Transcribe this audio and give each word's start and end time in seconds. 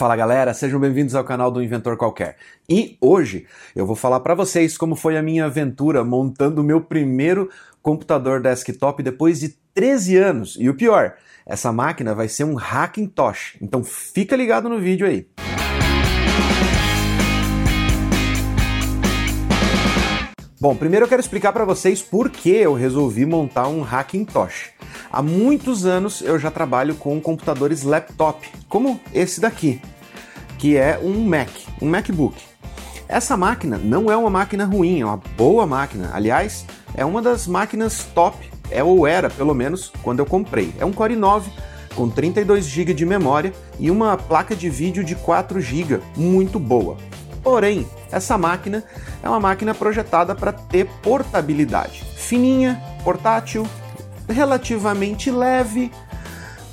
Fala 0.00 0.16
galera, 0.16 0.54
sejam 0.54 0.80
bem-vindos 0.80 1.14
ao 1.14 1.22
canal 1.22 1.50
do 1.50 1.62
Inventor 1.62 1.94
Qualquer. 1.94 2.38
E 2.66 2.96
hoje 3.02 3.46
eu 3.76 3.84
vou 3.84 3.94
falar 3.94 4.20
para 4.20 4.34
vocês 4.34 4.78
como 4.78 4.96
foi 4.96 5.14
a 5.18 5.22
minha 5.22 5.44
aventura 5.44 6.02
montando 6.02 6.62
o 6.62 6.64
meu 6.64 6.80
primeiro 6.80 7.50
computador 7.82 8.40
desktop 8.40 9.02
depois 9.02 9.40
de 9.40 9.50
13 9.74 10.16
anos. 10.16 10.56
E 10.58 10.70
o 10.70 10.74
pior, 10.74 11.16
essa 11.44 11.70
máquina 11.70 12.14
vai 12.14 12.28
ser 12.28 12.44
um 12.44 12.56
Hackintosh. 12.56 13.58
Então 13.60 13.84
fica 13.84 14.34
ligado 14.34 14.70
no 14.70 14.80
vídeo 14.80 15.06
aí. 15.06 15.26
Bom, 20.60 20.76
primeiro 20.76 21.06
eu 21.06 21.08
quero 21.08 21.22
explicar 21.22 21.54
para 21.54 21.64
vocês 21.64 22.02
por 22.02 22.28
que 22.28 22.50
eu 22.50 22.74
resolvi 22.74 23.24
montar 23.24 23.66
um 23.66 23.80
Hackintosh. 23.82 24.72
Há 25.10 25.22
muitos 25.22 25.86
anos 25.86 26.20
eu 26.20 26.38
já 26.38 26.50
trabalho 26.50 26.94
com 26.96 27.18
computadores 27.18 27.82
laptop, 27.82 28.46
como 28.68 29.00
esse 29.14 29.40
daqui, 29.40 29.80
que 30.58 30.76
é 30.76 31.00
um 31.02 31.24
Mac, 31.24 31.48
um 31.80 31.88
MacBook. 31.88 32.36
Essa 33.08 33.38
máquina 33.38 33.78
não 33.78 34.10
é 34.10 34.16
uma 34.18 34.28
máquina 34.28 34.66
ruim, 34.66 35.00
é 35.00 35.06
uma 35.06 35.16
boa 35.34 35.66
máquina. 35.66 36.10
Aliás, 36.12 36.66
é 36.94 37.06
uma 37.06 37.22
das 37.22 37.46
máquinas 37.46 38.04
top, 38.14 38.36
é 38.70 38.84
ou 38.84 39.06
era 39.06 39.30
pelo 39.30 39.54
menos 39.54 39.90
quando 40.02 40.18
eu 40.18 40.26
comprei. 40.26 40.74
É 40.78 40.84
um 40.84 40.92
Core 40.92 41.16
i9 41.16 41.44
com 41.94 42.10
32 42.10 42.66
GB 42.66 42.92
de 42.92 43.06
memória 43.06 43.54
e 43.78 43.90
uma 43.90 44.14
placa 44.14 44.54
de 44.54 44.68
vídeo 44.68 45.02
de 45.02 45.14
4 45.14 45.58
GB, 45.58 46.00
muito 46.14 46.58
boa. 46.58 46.98
Porém, 47.42 47.86
essa 48.10 48.36
máquina 48.36 48.84
é 49.22 49.28
uma 49.28 49.40
máquina 49.40 49.74
projetada 49.74 50.34
para 50.34 50.52
ter 50.52 50.86
portabilidade. 51.02 52.04
Fininha, 52.16 52.80
portátil, 53.02 53.66
relativamente 54.28 55.30
leve, 55.30 55.90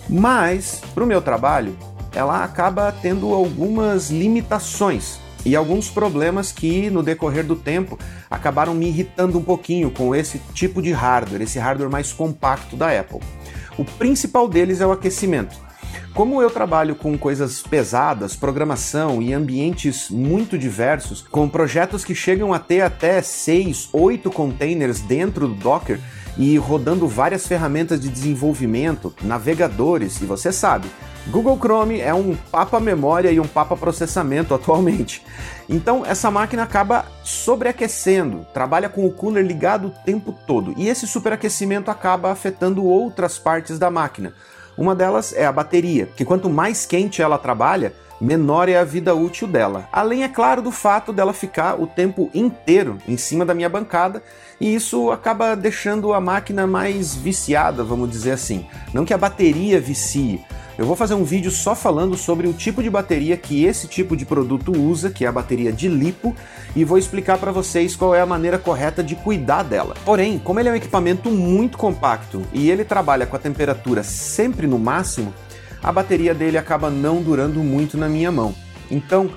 mas 0.10 0.82
para 0.94 1.04
o 1.04 1.08
meu 1.08 1.22
trabalho 1.22 1.78
ela 2.14 2.44
acaba 2.44 2.92
tendo 2.92 3.34
algumas 3.34 4.10
limitações 4.10 5.20
e 5.46 5.56
alguns 5.56 5.90
problemas 5.90 6.52
que 6.52 6.90
no 6.90 7.04
decorrer 7.04 7.46
do 7.46 7.56
tempo 7.56 7.98
acabaram 8.30 8.74
me 8.74 8.88
irritando 8.88 9.38
um 9.38 9.44
pouquinho 9.44 9.92
com 9.92 10.16
esse 10.16 10.40
tipo 10.54 10.82
de 10.82 10.92
hardware, 10.92 11.44
esse 11.44 11.60
hardware 11.60 11.92
mais 11.92 12.12
compacto 12.12 12.76
da 12.76 12.88
Apple. 13.00 13.22
O 13.78 13.86
principal 13.86 14.48
deles 14.48 14.82
é 14.82 14.88
o 14.88 14.92
aquecimento. 14.92 15.56
Como 16.18 16.42
eu 16.42 16.50
trabalho 16.50 16.96
com 16.96 17.16
coisas 17.16 17.62
pesadas, 17.62 18.36
programação 18.36 19.22
e 19.22 19.36
ambientes 19.36 20.10
muito 20.10 20.58
diversos, 20.58 21.22
com 21.22 21.48
projetos 21.48 22.04
que 22.04 22.16
chegam 22.16 22.52
a 22.52 22.58
ter 22.58 22.82
até 22.82 23.22
6, 23.22 23.90
8 23.94 24.32
containers 24.32 25.00
dentro 25.00 25.48
do 25.48 25.54
Docker, 25.54 26.00
e 26.36 26.58
rodando 26.58 27.08
várias 27.08 27.46
ferramentas 27.46 28.00
de 28.00 28.10
desenvolvimento, 28.10 29.14
navegadores, 29.22 30.20
e 30.20 30.26
você 30.26 30.52
sabe, 30.52 30.88
Google 31.28 31.60
Chrome 31.60 32.02
é 32.02 32.16
um 32.16 32.36
papa 32.36 32.80
memória 32.80 33.32
e 33.32 33.40
um 33.40 33.48
papa 33.48 33.78
processamento 33.78 34.54
atualmente. 34.56 35.24
Então 35.70 36.04
essa 36.04 36.32
máquina 36.32 36.64
acaba 36.64 37.06
sobreaquecendo, 37.24 38.44
trabalha 38.56 38.90
com 38.90 39.06
o 39.06 39.12
cooler 39.12 39.46
ligado 39.46 39.90
o 39.90 40.04
tempo 40.04 40.34
todo, 40.48 40.74
e 40.78 40.90
esse 40.90 41.06
superaquecimento 41.06 41.92
acaba 41.92 42.32
afetando 42.32 42.84
outras 42.84 43.38
partes 43.38 43.78
da 43.78 43.92
máquina. 43.92 44.34
Uma 44.78 44.94
delas 44.94 45.34
é 45.34 45.46
a 45.46 45.52
bateria, 45.52 46.08
que 46.16 46.24
quanto 46.24 46.50
mais 46.50 46.86
quente 46.86 47.22
ela 47.22 47.38
trabalha, 47.38 47.94
menor 48.20 48.70
é 48.70 48.78
a 48.78 48.84
vida 48.84 49.14
útil 49.16 49.48
dela. 49.48 49.88
Além, 49.92 50.24
é 50.24 50.28
claro, 50.28 50.62
do 50.62 50.72
fato 50.72 51.14
dela 51.14 51.34
ficar 51.34 51.80
o 51.80 51.88
tempo 51.88 52.30
inteiro 52.34 52.98
em 53.08 53.18
cima 53.18 53.46
da 53.46 53.54
minha 53.54 53.70
bancada 53.70 54.22
e 54.60 54.74
isso 54.74 55.12
acaba 55.12 55.56
deixando 55.56 56.14
a 56.14 56.22
máquina 56.22 56.66
mais 56.66 57.16
viciada, 57.16 57.84
vamos 57.84 58.10
dizer 58.10 58.32
assim. 58.32 58.66
Não 58.94 59.06
que 59.06 59.14
a 59.14 59.18
bateria 59.18 59.80
vicie. 59.80 60.44
Eu 60.78 60.86
vou 60.86 60.96
fazer 60.96 61.16
um 61.16 61.24
vídeo 61.24 61.50
só 61.50 61.74
falando 61.74 62.16
sobre 62.16 62.48
o 62.48 62.54
tipo 62.54 62.84
de 62.84 62.90
bateria 62.90 63.36
que 63.36 63.66
esse 63.66 63.88
tipo 63.88 64.16
de 64.16 64.26
produto 64.26 64.72
usa, 64.72 65.10
que 65.10 65.26
é 65.26 65.28
a 65.28 65.32
bateria 65.32 65.72
de 65.72 65.88
lipo, 65.88 66.36
e 66.76 66.84
vou 66.84 67.00
explicar 67.00 67.40
para 67.40 67.52
vocês 67.52 67.96
qual 67.96 68.14
é 68.14 68.22
a 68.22 68.28
maneira 68.28 68.60
correta 68.60 69.04
de 69.04 69.16
cuidar 69.16 69.64
dela. 69.64 69.96
Porém, 70.06 70.38
como 70.38 70.60
ele 70.60 70.70
é 70.70 70.72
um 70.72 70.76
equipamento 70.76 71.32
muito 71.32 71.80
compacto 71.80 72.44
e 72.54 72.70
ele 72.70 72.86
trabalha 72.86 73.26
com 73.26 73.36
a 73.36 73.40
temperatura 73.40 74.04
sempre 74.04 74.68
no 74.68 74.78
máximo, 74.78 75.34
a 75.82 75.92
bateria 75.92 76.34
dele 76.34 76.58
acaba 76.58 76.90
não 76.90 77.22
durando 77.22 77.60
muito 77.60 77.98
na 77.98 78.08
minha 78.08 78.32
mão. 78.32 78.54
Então, 78.90 79.30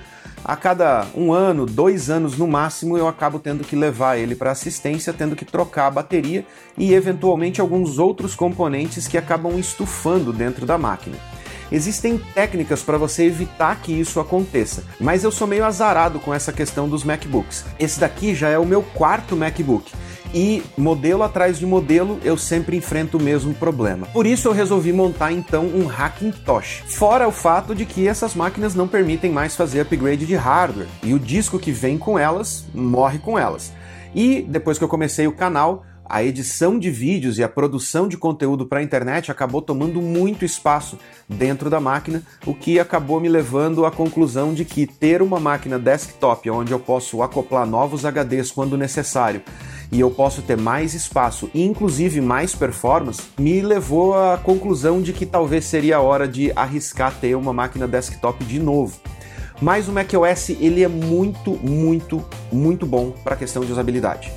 a 0.45 0.57
cada 0.57 1.07
um 1.15 1.33
ano, 1.33 1.67
dois 1.67 2.09
anos 2.09 2.37
no 2.37 2.47
máximo, 2.47 2.97
eu 2.97 3.07
acabo 3.07 3.39
tendo 3.39 3.63
que 3.63 3.77
levar 3.77 4.17
ele 4.17 4.35
para 4.35 4.51
assistência, 4.51 5.13
tendo 5.13 5.37
que 5.37 5.45
trocar 5.45 5.87
a 5.87 5.91
bateria 5.91 6.47
e 6.79 6.95
eventualmente 6.95 7.61
alguns 7.61 7.99
outros 7.99 8.35
componentes 8.35 9.07
que 9.07 9.19
acabam 9.19 9.59
estufando 9.59 10.33
dentro 10.33 10.65
da 10.65 10.79
máquina. 10.79 11.17
Existem 11.71 12.19
técnicas 12.35 12.83
para 12.83 12.99
você 12.99 13.25
evitar 13.25 13.81
que 13.81 13.93
isso 13.93 14.19
aconteça, 14.19 14.83
mas 14.99 15.23
eu 15.23 15.31
sou 15.31 15.47
meio 15.47 15.65
azarado 15.65 16.19
com 16.19 16.35
essa 16.35 16.53
questão 16.53 16.89
dos 16.89 17.05
MacBooks. 17.05 17.65
Esse 17.79 18.01
daqui 18.01 18.35
já 18.35 18.49
é 18.49 18.59
o 18.59 18.67
meu 18.67 18.83
quarto 18.83 19.37
MacBook 19.37 19.93
e 20.35 20.63
modelo 20.77 21.23
atrás 21.23 21.59
de 21.59 21.67
modelo 21.67 22.19
eu 22.25 22.37
sempre 22.37 22.77
enfrento 22.77 23.19
o 23.19 23.23
mesmo 23.23 23.55
problema. 23.55 24.07
Por 24.09 24.27
isso 24.27 24.49
eu 24.49 24.53
resolvi 24.53 24.93
montar 24.93 25.33
então 25.33 25.65
um 25.67 25.89
Hackintosh. 25.89 26.83
Fora 26.87 27.29
o 27.29 27.33
fato 27.33 27.75
de 27.75 27.85
que 27.85 28.07
essas 28.07 28.35
máquinas 28.35 28.75
não 28.75 28.89
permitem 28.89 29.31
mais 29.31 29.57
fazer 29.57 29.81
upgrade 29.81 30.27
de 30.27 30.35
hardware 30.35 30.89
e 31.03 31.15
o 31.15 31.19
disco 31.19 31.59
que 31.59 31.73
vem 31.73 31.99
com 31.99 32.19
elas 32.19 32.65
morre 32.75 33.19
com 33.19 33.39
elas. 33.39 33.73
E 34.15 34.43
depois 34.43 34.79
que 34.79 34.85
eu 34.85 34.89
comecei 34.89 35.27
o 35.27 35.33
canal, 35.33 35.85
a 36.11 36.25
edição 36.25 36.77
de 36.77 36.91
vídeos 36.91 37.39
e 37.39 37.43
a 37.45 37.49
produção 37.49 38.09
de 38.09 38.17
conteúdo 38.17 38.67
para 38.67 38.81
a 38.81 38.83
internet 38.83 39.31
acabou 39.31 39.63
tomando 39.63 40.03
muito 40.03 40.45
espaço 40.45 40.99
dentro 41.29 41.71
da 41.71 41.79
máquina, 41.79 42.23
o 42.45 42.53
que 42.53 42.81
acabou 42.81 43.21
me 43.21 43.29
levando 43.29 43.87
à 43.87 43.91
conclusão 43.93 44.53
de 44.53 44.65
que 44.65 44.87
ter 44.87 45.23
uma 45.23 45.39
máquina 45.39 45.79
desktop 45.79 46.51
onde 46.51 46.73
eu 46.73 46.81
posso 46.81 47.23
acoplar 47.23 47.65
novos 47.65 48.05
HDs 48.05 48.51
quando 48.51 48.77
necessário 48.77 49.43
e 49.93 50.01
eu 50.01 50.11
posso 50.11 50.43
ter 50.43 50.57
mais 50.57 50.95
espaço 50.95 51.51
e 51.53 51.65
inclusive 51.65 52.21
mais 52.21 52.55
performance, 52.55 53.23
me 53.39 53.61
levou 53.61 54.15
à 54.15 54.37
conclusão 54.37 55.01
de 55.01 55.13
que 55.13 55.27
talvez 55.27 55.65
seria 55.65 55.97
a 55.97 56.01
hora 56.01 56.29
de 56.29 56.53
arriscar 56.55 57.15
ter 57.21 57.35
uma 57.37 57.53
máquina 57.53 57.89
desktop 57.89 58.45
de 58.45 58.59
novo. 58.59 58.99
Mas 59.61 59.89
o 59.89 59.93
macOS 59.93 60.51
ele 60.51 60.83
é 60.83 60.89
muito, 60.89 61.53
muito, 61.53 62.25
muito 62.51 62.87
bom 62.87 63.11
para 63.11 63.35
a 63.35 63.37
questão 63.37 63.65
de 63.65 63.71
usabilidade. 63.71 64.33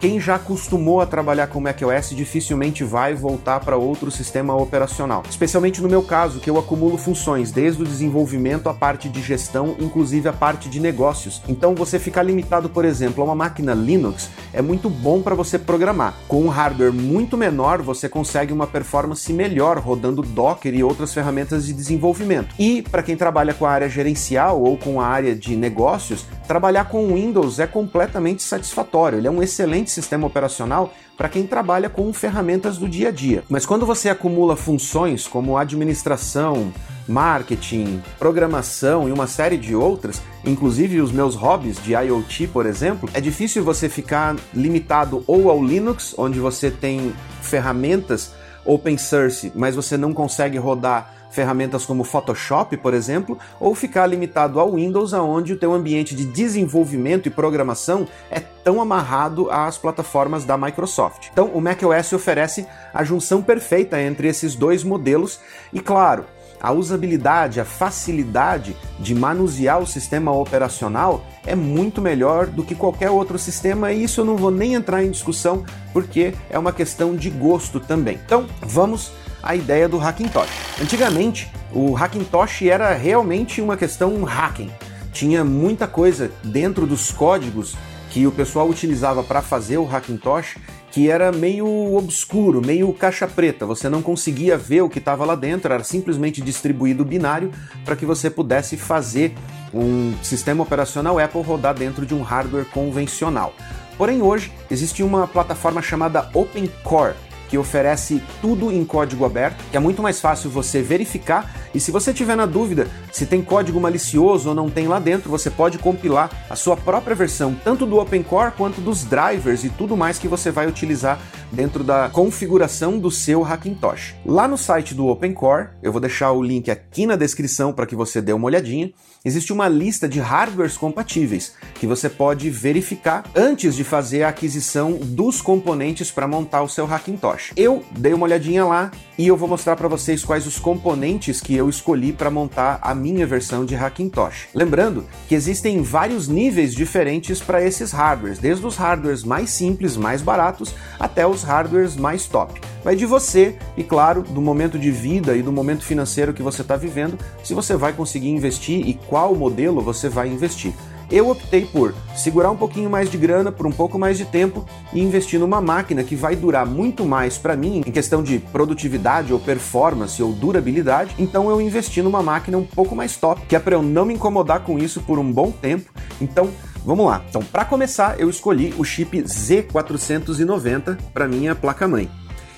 Quem 0.00 0.18
já 0.18 0.36
acostumou 0.36 1.02
a 1.02 1.06
trabalhar 1.06 1.48
com 1.48 1.60
macOS 1.60 2.16
dificilmente 2.16 2.82
vai 2.82 3.14
voltar 3.14 3.60
para 3.60 3.76
outro 3.76 4.10
sistema 4.10 4.56
operacional. 4.56 5.22
Especialmente 5.28 5.82
no 5.82 5.90
meu 5.90 6.02
caso, 6.02 6.40
que 6.40 6.48
eu 6.48 6.58
acumulo 6.58 6.96
funções 6.96 7.52
desde 7.52 7.82
o 7.82 7.84
desenvolvimento 7.84 8.70
à 8.70 8.72
parte 8.72 9.10
de 9.10 9.20
gestão, 9.20 9.76
inclusive 9.78 10.26
a 10.26 10.32
parte 10.32 10.70
de 10.70 10.80
negócios. 10.80 11.42
Então 11.46 11.74
você 11.74 11.98
ficar 11.98 12.22
limitado, 12.22 12.70
por 12.70 12.86
exemplo, 12.86 13.22
a 13.22 13.26
uma 13.26 13.34
máquina 13.34 13.74
Linux 13.74 14.30
é 14.54 14.62
muito 14.62 14.88
bom 14.88 15.20
para 15.20 15.34
você 15.34 15.58
programar. 15.58 16.14
Com 16.26 16.44
um 16.44 16.48
hardware 16.48 16.94
muito 16.94 17.36
menor, 17.36 17.82
você 17.82 18.08
consegue 18.08 18.54
uma 18.54 18.66
performance 18.66 19.30
melhor 19.30 19.76
rodando 19.76 20.22
Docker 20.22 20.74
e 20.74 20.82
outras 20.82 21.12
ferramentas 21.12 21.66
de 21.66 21.74
desenvolvimento. 21.74 22.54
E 22.58 22.80
para 22.80 23.02
quem 23.02 23.18
trabalha 23.18 23.52
com 23.52 23.66
a 23.66 23.70
área 23.70 23.88
gerencial 23.90 24.62
ou 24.62 24.78
com 24.78 24.98
a 24.98 25.06
área 25.06 25.36
de 25.36 25.54
negócios, 25.54 26.24
trabalhar 26.50 26.86
com 26.86 27.14
Windows 27.14 27.60
é 27.60 27.66
completamente 27.68 28.42
satisfatório. 28.42 29.16
Ele 29.16 29.28
é 29.28 29.30
um 29.30 29.40
excelente 29.40 29.88
sistema 29.88 30.26
operacional 30.26 30.92
para 31.16 31.28
quem 31.28 31.46
trabalha 31.46 31.88
com 31.88 32.12
ferramentas 32.12 32.76
do 32.76 32.88
dia 32.88 33.10
a 33.10 33.12
dia. 33.12 33.44
Mas 33.48 33.64
quando 33.64 33.86
você 33.86 34.08
acumula 34.08 34.56
funções 34.56 35.28
como 35.28 35.56
administração, 35.56 36.72
marketing, 37.06 38.02
programação 38.18 39.08
e 39.08 39.12
uma 39.12 39.28
série 39.28 39.56
de 39.56 39.76
outras, 39.76 40.20
inclusive 40.44 41.00
os 41.00 41.12
meus 41.12 41.36
hobbies 41.36 41.80
de 41.80 41.92
IoT, 41.92 42.48
por 42.48 42.66
exemplo, 42.66 43.08
é 43.14 43.20
difícil 43.20 43.62
você 43.62 43.88
ficar 43.88 44.34
limitado 44.52 45.22
ou 45.28 45.52
ao 45.52 45.64
Linux, 45.64 46.16
onde 46.18 46.40
você 46.40 46.68
tem 46.68 47.14
ferramentas 47.40 48.32
open 48.64 48.98
source, 48.98 49.52
mas 49.54 49.76
você 49.76 49.96
não 49.96 50.12
consegue 50.12 50.58
rodar 50.58 51.14
ferramentas 51.30 51.86
como 51.86 52.04
Photoshop, 52.04 52.76
por 52.76 52.92
exemplo, 52.92 53.38
ou 53.58 53.74
ficar 53.74 54.06
limitado 54.06 54.58
ao 54.58 54.72
Windows, 54.72 55.14
aonde 55.14 55.52
o 55.52 55.58
teu 55.58 55.72
ambiente 55.72 56.14
de 56.14 56.24
desenvolvimento 56.24 57.26
e 57.26 57.30
programação 57.30 58.06
é 58.30 58.40
tão 58.40 58.80
amarrado 58.80 59.50
às 59.50 59.78
plataformas 59.78 60.44
da 60.44 60.58
Microsoft. 60.58 61.28
Então, 61.32 61.46
o 61.54 61.60
macOS 61.60 62.12
oferece 62.12 62.66
a 62.92 63.04
junção 63.04 63.42
perfeita 63.42 64.00
entre 64.00 64.28
esses 64.28 64.54
dois 64.54 64.84
modelos 64.84 65.40
e, 65.72 65.80
claro, 65.80 66.24
a 66.60 66.72
usabilidade, 66.72 67.58
a 67.58 67.64
facilidade 67.64 68.76
de 68.98 69.14
manusear 69.14 69.80
o 69.80 69.86
sistema 69.86 70.30
operacional 70.30 71.24
é 71.46 71.54
muito 71.54 72.02
melhor 72.02 72.46
do 72.46 72.62
que 72.62 72.74
qualquer 72.74 73.10
outro 73.10 73.38
sistema 73.38 73.92
e 73.92 74.04
isso 74.04 74.20
eu 74.20 74.26
não 74.26 74.36
vou 74.36 74.50
nem 74.50 74.74
entrar 74.74 75.02
em 75.02 75.10
discussão 75.10 75.64
porque 75.92 76.34
é 76.50 76.58
uma 76.58 76.72
questão 76.72 77.16
de 77.16 77.30
gosto 77.30 77.80
também. 77.80 78.20
Então, 78.26 78.46
vamos 78.60 79.10
a 79.42 79.54
ideia 79.54 79.88
do 79.88 79.98
Hackintosh. 79.98 80.50
Antigamente, 80.80 81.50
o 81.72 81.94
Hackintosh 81.94 82.62
era 82.62 82.94
realmente 82.94 83.60
uma 83.60 83.76
questão 83.76 84.24
hacking. 84.24 84.70
Tinha 85.12 85.44
muita 85.44 85.86
coisa 85.86 86.30
dentro 86.42 86.86
dos 86.86 87.10
códigos 87.10 87.74
que 88.10 88.26
o 88.26 88.32
pessoal 88.32 88.68
utilizava 88.68 89.22
para 89.22 89.42
fazer 89.42 89.78
o 89.78 89.86
Hackintosh 89.86 90.56
que 90.90 91.08
era 91.08 91.30
meio 91.30 91.66
obscuro, 91.94 92.60
meio 92.64 92.92
caixa 92.92 93.26
preta. 93.26 93.64
Você 93.64 93.88
não 93.88 94.02
conseguia 94.02 94.58
ver 94.58 94.82
o 94.82 94.88
que 94.88 94.98
estava 94.98 95.24
lá 95.24 95.34
dentro, 95.34 95.72
era 95.72 95.84
simplesmente 95.84 96.40
distribuído 96.40 97.04
binário 97.04 97.50
para 97.84 97.96
que 97.96 98.04
você 98.04 98.28
pudesse 98.28 98.76
fazer 98.76 99.34
um 99.72 100.14
sistema 100.22 100.62
operacional 100.62 101.18
Apple 101.18 101.42
rodar 101.42 101.74
dentro 101.74 102.04
de 102.04 102.14
um 102.14 102.22
hardware 102.22 102.66
convencional. 102.66 103.54
Porém, 103.96 104.20
hoje 104.22 104.50
existe 104.70 105.02
uma 105.02 105.28
plataforma 105.28 105.80
chamada 105.80 106.28
OpenCore 106.34 107.14
que 107.50 107.58
oferece 107.58 108.22
tudo 108.40 108.70
em 108.70 108.84
código 108.84 109.24
aberto, 109.24 109.62
que 109.70 109.76
é 109.76 109.80
muito 109.80 110.00
mais 110.00 110.20
fácil 110.20 110.48
você 110.48 110.80
verificar. 110.80 111.52
E 111.74 111.80
se 111.80 111.90
você 111.90 112.14
tiver 112.14 112.36
na 112.36 112.46
dúvida 112.46 112.86
se 113.12 113.26
tem 113.26 113.42
código 113.42 113.80
malicioso 113.80 114.48
ou 114.50 114.54
não 114.54 114.70
tem 114.70 114.86
lá 114.86 114.98
dentro, 114.98 115.30
você 115.30 115.50
pode 115.50 115.78
compilar 115.78 116.30
a 116.48 116.56
sua 116.56 116.76
própria 116.76 117.14
versão, 117.14 117.56
tanto 117.64 117.86
do 117.86 117.98
OpenCore 117.98 118.52
quanto 118.52 118.80
dos 118.80 119.04
drivers 119.04 119.64
e 119.64 119.70
tudo 119.70 119.96
mais 119.96 120.18
que 120.18 120.28
você 120.28 120.50
vai 120.50 120.66
utilizar 120.66 121.20
dentro 121.52 121.82
da 121.82 122.08
configuração 122.08 122.98
do 122.98 123.10
seu 123.10 123.42
Hackintosh. 123.42 124.14
Lá 124.24 124.46
no 124.46 124.56
site 124.56 124.94
do 124.94 125.08
OpenCore, 125.08 125.68
eu 125.82 125.92
vou 125.92 126.00
deixar 126.00 126.32
o 126.32 126.42
link 126.42 126.70
aqui 126.70 127.06
na 127.06 127.16
descrição 127.16 127.72
para 127.72 127.86
que 127.86 127.96
você 127.96 128.20
dê 128.20 128.32
uma 128.32 128.46
olhadinha, 128.46 128.92
existe 129.24 129.52
uma 129.52 129.68
lista 129.68 130.08
de 130.08 130.20
hardwares 130.20 130.76
compatíveis 130.76 131.54
que 131.74 131.86
você 131.86 132.08
pode 132.08 132.48
verificar 132.50 133.24
antes 133.34 133.74
de 133.74 133.84
fazer 133.84 134.22
a 134.22 134.28
aquisição 134.28 134.92
dos 134.92 135.42
componentes 135.42 136.10
para 136.10 136.28
montar 136.28 136.62
o 136.62 136.68
seu 136.68 136.86
Hackintosh. 136.86 137.52
Eu 137.56 137.82
dei 137.90 138.12
uma 138.14 138.24
olhadinha 138.24 138.64
lá 138.64 138.90
e 139.18 139.26
eu 139.26 139.36
vou 139.36 139.48
mostrar 139.48 139.76
para 139.76 139.88
vocês 139.88 140.24
quais 140.24 140.46
os 140.46 140.58
componentes 140.58 141.40
que 141.40 141.54
eu 141.54 141.68
escolhi 141.68 142.12
para 142.12 142.30
montar 142.30 142.78
a 142.80 142.94
minha 143.00 143.26
versão 143.26 143.64
de 143.64 143.74
Hackintosh. 143.74 144.48
Lembrando 144.54 145.04
que 145.28 145.34
existem 145.34 145.82
vários 145.82 146.28
níveis 146.28 146.74
diferentes 146.74 147.40
para 147.40 147.60
esses 147.60 147.90
hardwares, 147.90 148.38
desde 148.38 148.64
os 148.64 148.76
hardwares 148.76 149.24
mais 149.24 149.50
simples, 149.50 149.96
mais 149.96 150.22
baratos, 150.22 150.74
até 150.98 151.26
os 151.26 151.42
hardwares 151.42 151.96
mais 151.96 152.26
top. 152.26 152.60
Vai 152.84 152.94
de 152.94 153.06
você 153.06 153.56
e, 153.76 153.82
claro, 153.82 154.22
do 154.22 154.40
momento 154.40 154.78
de 154.78 154.90
vida 154.90 155.36
e 155.36 155.42
do 155.42 155.50
momento 155.50 155.84
financeiro 155.84 156.32
que 156.32 156.42
você 156.42 156.62
está 156.62 156.76
vivendo, 156.76 157.18
se 157.42 157.54
você 157.54 157.76
vai 157.76 157.92
conseguir 157.92 158.30
investir 158.30 158.86
e 158.86 158.94
qual 158.94 159.34
modelo 159.34 159.82
você 159.82 160.08
vai 160.08 160.28
investir. 160.28 160.72
Eu 161.10 161.28
optei 161.28 161.64
por 161.64 161.92
segurar 162.14 162.50
um 162.50 162.56
pouquinho 162.56 162.88
mais 162.88 163.10
de 163.10 163.18
grana 163.18 163.50
por 163.50 163.66
um 163.66 163.72
pouco 163.72 163.98
mais 163.98 164.16
de 164.16 164.24
tempo 164.24 164.64
e 164.92 165.00
investir 165.00 165.40
numa 165.40 165.60
máquina 165.60 166.04
que 166.04 166.14
vai 166.14 166.36
durar 166.36 166.64
muito 166.64 167.04
mais 167.04 167.36
para 167.36 167.56
mim 167.56 167.82
em 167.84 167.90
questão 167.90 168.22
de 168.22 168.38
produtividade 168.38 169.32
ou 169.32 169.40
performance 169.40 170.22
ou 170.22 170.32
durabilidade. 170.32 171.14
Então 171.18 171.50
eu 171.50 171.60
investi 171.60 172.00
numa 172.00 172.22
máquina 172.22 172.58
um 172.58 172.64
pouco 172.64 172.94
mais 172.94 173.16
top, 173.16 173.42
que 173.46 173.56
é 173.56 173.58
para 173.58 173.74
eu 173.74 173.82
não 173.82 174.04
me 174.04 174.14
incomodar 174.14 174.60
com 174.60 174.78
isso 174.78 175.00
por 175.00 175.18
um 175.18 175.32
bom 175.32 175.50
tempo. 175.50 175.90
Então 176.20 176.50
Vamos 176.84 177.04
lá. 177.06 177.22
Então, 177.28 177.42
para 177.42 177.64
começar, 177.64 178.18
eu 178.18 178.30
escolhi 178.30 178.74
o 178.78 178.84
chip 178.84 179.22
Z490 179.22 180.96
para 181.12 181.28
minha 181.28 181.54
placa-mãe. 181.54 182.10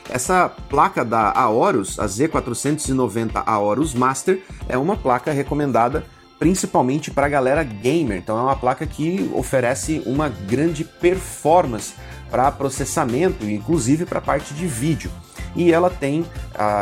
Essa 0.09 0.49
placa 0.49 1.05
da 1.05 1.33
Aorus, 1.33 1.99
a 1.99 2.07
Z490 2.07 3.43
Aorus 3.45 3.95
Master, 3.95 4.41
é 4.69 4.77
uma 4.79 4.97
placa 4.97 5.33
recomendada 5.33 6.05
principalmente 6.43 7.09
para 7.09 7.27
a 7.27 7.29
galera 7.29 7.63
gamer. 7.63 8.19
Então 8.19 8.37
é 8.37 8.43
uma 8.43 8.57
placa 8.57 8.85
que 8.85 9.31
oferece 9.33 10.03
uma 10.05 10.29
grande 10.29 10.83
performance 10.83 11.95
para 12.33 12.51
processamento, 12.51 13.49
inclusive 13.49 14.05
para 14.05 14.21
parte 14.21 14.53
de 14.53 14.67
vídeo. 14.67 15.09
E 15.55 15.73
ela 15.73 15.89
tem 15.89 16.23
uh, 16.23 16.27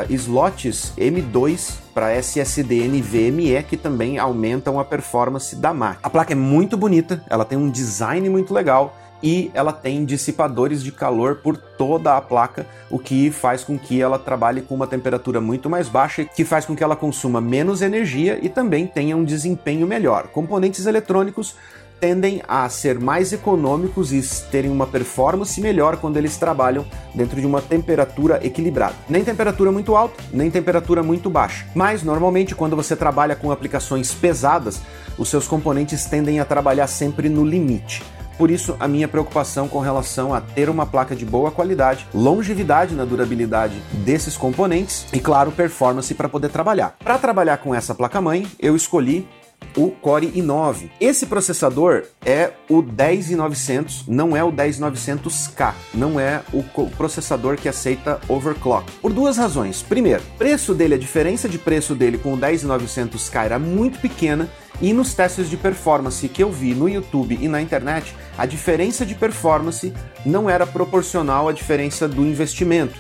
slots 0.09 0.95
M2 0.97 1.75
para 1.93 2.11
SSD 2.15 2.89
NVMe 2.89 3.62
que 3.65 3.77
também 3.77 4.19
aumentam 4.19 4.81
a 4.81 4.85
performance 4.85 5.55
da 5.55 5.75
máquina. 5.75 6.01
A 6.03 6.09
placa 6.09 6.33
é 6.33 6.37
muito 6.37 6.75
bonita, 6.75 7.23
ela 7.29 7.45
tem 7.45 7.59
um 7.59 7.69
design 7.69 8.31
muito 8.31 8.55
legal 8.55 8.97
e 9.22 9.50
ela 9.55 9.72
tem 9.72 10.05
dissipadores 10.05 10.82
de 10.82 10.93
calor 10.93 11.37
por 11.37 11.56
toda 11.56 12.17
a 12.17 12.20
placa, 12.20 12.67
o 12.90 12.99
que 12.99 13.31
faz 13.31 13.64
com 13.64 13.78
que 13.78 14.00
ela 14.00 14.19
trabalhe 14.19 14.62
com 14.62 14.75
uma 14.75 14.87
temperatura 14.87 15.40
muito 15.40 15.69
mais 15.69 15.88
baixa, 15.88 16.25
que 16.25 16.44
faz 16.44 16.64
com 16.64 16.75
que 16.75 16.82
ela 16.82 16.96
consuma 16.96 17.40
menos 17.40 17.82
energia 17.82 18.38
e 18.43 18.49
também 18.49 18.87
tenha 18.87 19.17
um 19.17 19.25
desempenho 19.25 19.87
melhor. 19.87 20.28
Componentes 20.28 20.87
eletrônicos 20.87 21.55
tendem 22.00 22.43
a 22.49 22.67
ser 22.69 22.99
mais 22.99 23.32
econômicos 23.32 24.12
e 24.12 24.22
terem 24.50 24.70
uma 24.70 24.87
performance 24.87 25.61
melhor 25.61 25.99
quando 25.99 26.17
eles 26.17 26.38
trabalham 26.38 26.87
dentro 27.14 27.38
de 27.38 27.46
uma 27.46 27.61
temperatura 27.61 28.40
equilibrada. 28.43 28.94
Nem 29.08 29.22
temperatura 29.22 29.70
muito 29.70 29.94
alta, 29.94 30.22
nem 30.32 30.50
temperatura 30.50 31.02
muito 31.02 31.28
baixa. 31.28 31.67
Mas 31.75 32.02
normalmente 32.02 32.55
quando 32.55 32.75
você 32.75 32.96
trabalha 32.96 33.37
com 33.37 33.52
aplicações 33.52 34.14
pesadas, 34.14 34.81
os 35.19 35.28
seus 35.28 35.46
componentes 35.46 36.06
tendem 36.06 36.40
a 36.40 36.44
trabalhar 36.44 36.87
sempre 36.87 37.28
no 37.28 37.44
limite. 37.44 38.02
Por 38.41 38.51
isso, 38.51 38.75
a 38.81 38.89
minha 38.89 39.07
preocupação 39.07 39.69
com 39.69 39.81
relação 39.81 40.33
a 40.33 40.41
ter 40.41 40.71
uma 40.71 40.87
placa 40.87 41.15
de 41.15 41.27
boa 41.27 41.51
qualidade, 41.51 42.07
longevidade 42.15 42.95
na 42.95 43.05
durabilidade 43.05 43.75
desses 44.03 44.35
componentes 44.35 45.05
e, 45.13 45.21
claro, 45.21 45.53
performance 45.53 46.15
para 46.15 46.27
poder 46.27 46.49
trabalhar. 46.49 46.97
Para 47.05 47.19
trabalhar 47.19 47.59
com 47.59 47.75
essa 47.75 47.95
placa-mãe, 47.95 48.47
eu 48.59 48.75
escolhi 48.75 49.29
o 49.76 49.90
Core 49.90 50.28
i9. 50.32 50.90
Esse 51.00 51.26
processador 51.26 52.05
é 52.25 52.52
o 52.69 52.82
10900, 52.82 54.05
não 54.06 54.37
é 54.37 54.43
o 54.43 54.52
10900K, 54.52 55.75
não 55.94 56.19
é 56.19 56.43
o 56.52 56.62
processador 56.90 57.56
que 57.56 57.69
aceita 57.69 58.20
overclock. 58.28 58.90
Por 59.00 59.12
duas 59.12 59.37
razões. 59.37 59.82
Primeiro, 59.82 60.22
preço 60.38 60.75
dele, 60.75 60.94
a 60.94 60.99
diferença 60.99 61.49
de 61.49 61.58
preço 61.58 61.94
dele 61.94 62.19
com 62.19 62.34
o 62.34 62.38
10900K 62.38 63.44
era 63.44 63.58
muito 63.58 63.99
pequena 63.99 64.49
e 64.81 64.93
nos 64.93 65.12
testes 65.14 65.50
de 65.50 65.56
performance 65.56 66.26
que 66.28 66.43
eu 66.43 66.50
vi 66.50 66.75
no 66.75 66.88
YouTube 66.88 67.38
e 67.40 67.49
na 67.49 67.61
internet, 67.61 68.14
a 68.38 68.46
diferença 68.46 69.05
de 69.05 69.14
performance 69.14 69.93
não 70.25 70.49
era 70.49 70.67
proporcional 70.67 71.49
à 71.49 71.52
diferença 71.52 72.08
do 72.08 72.22
investimento. 72.22 72.99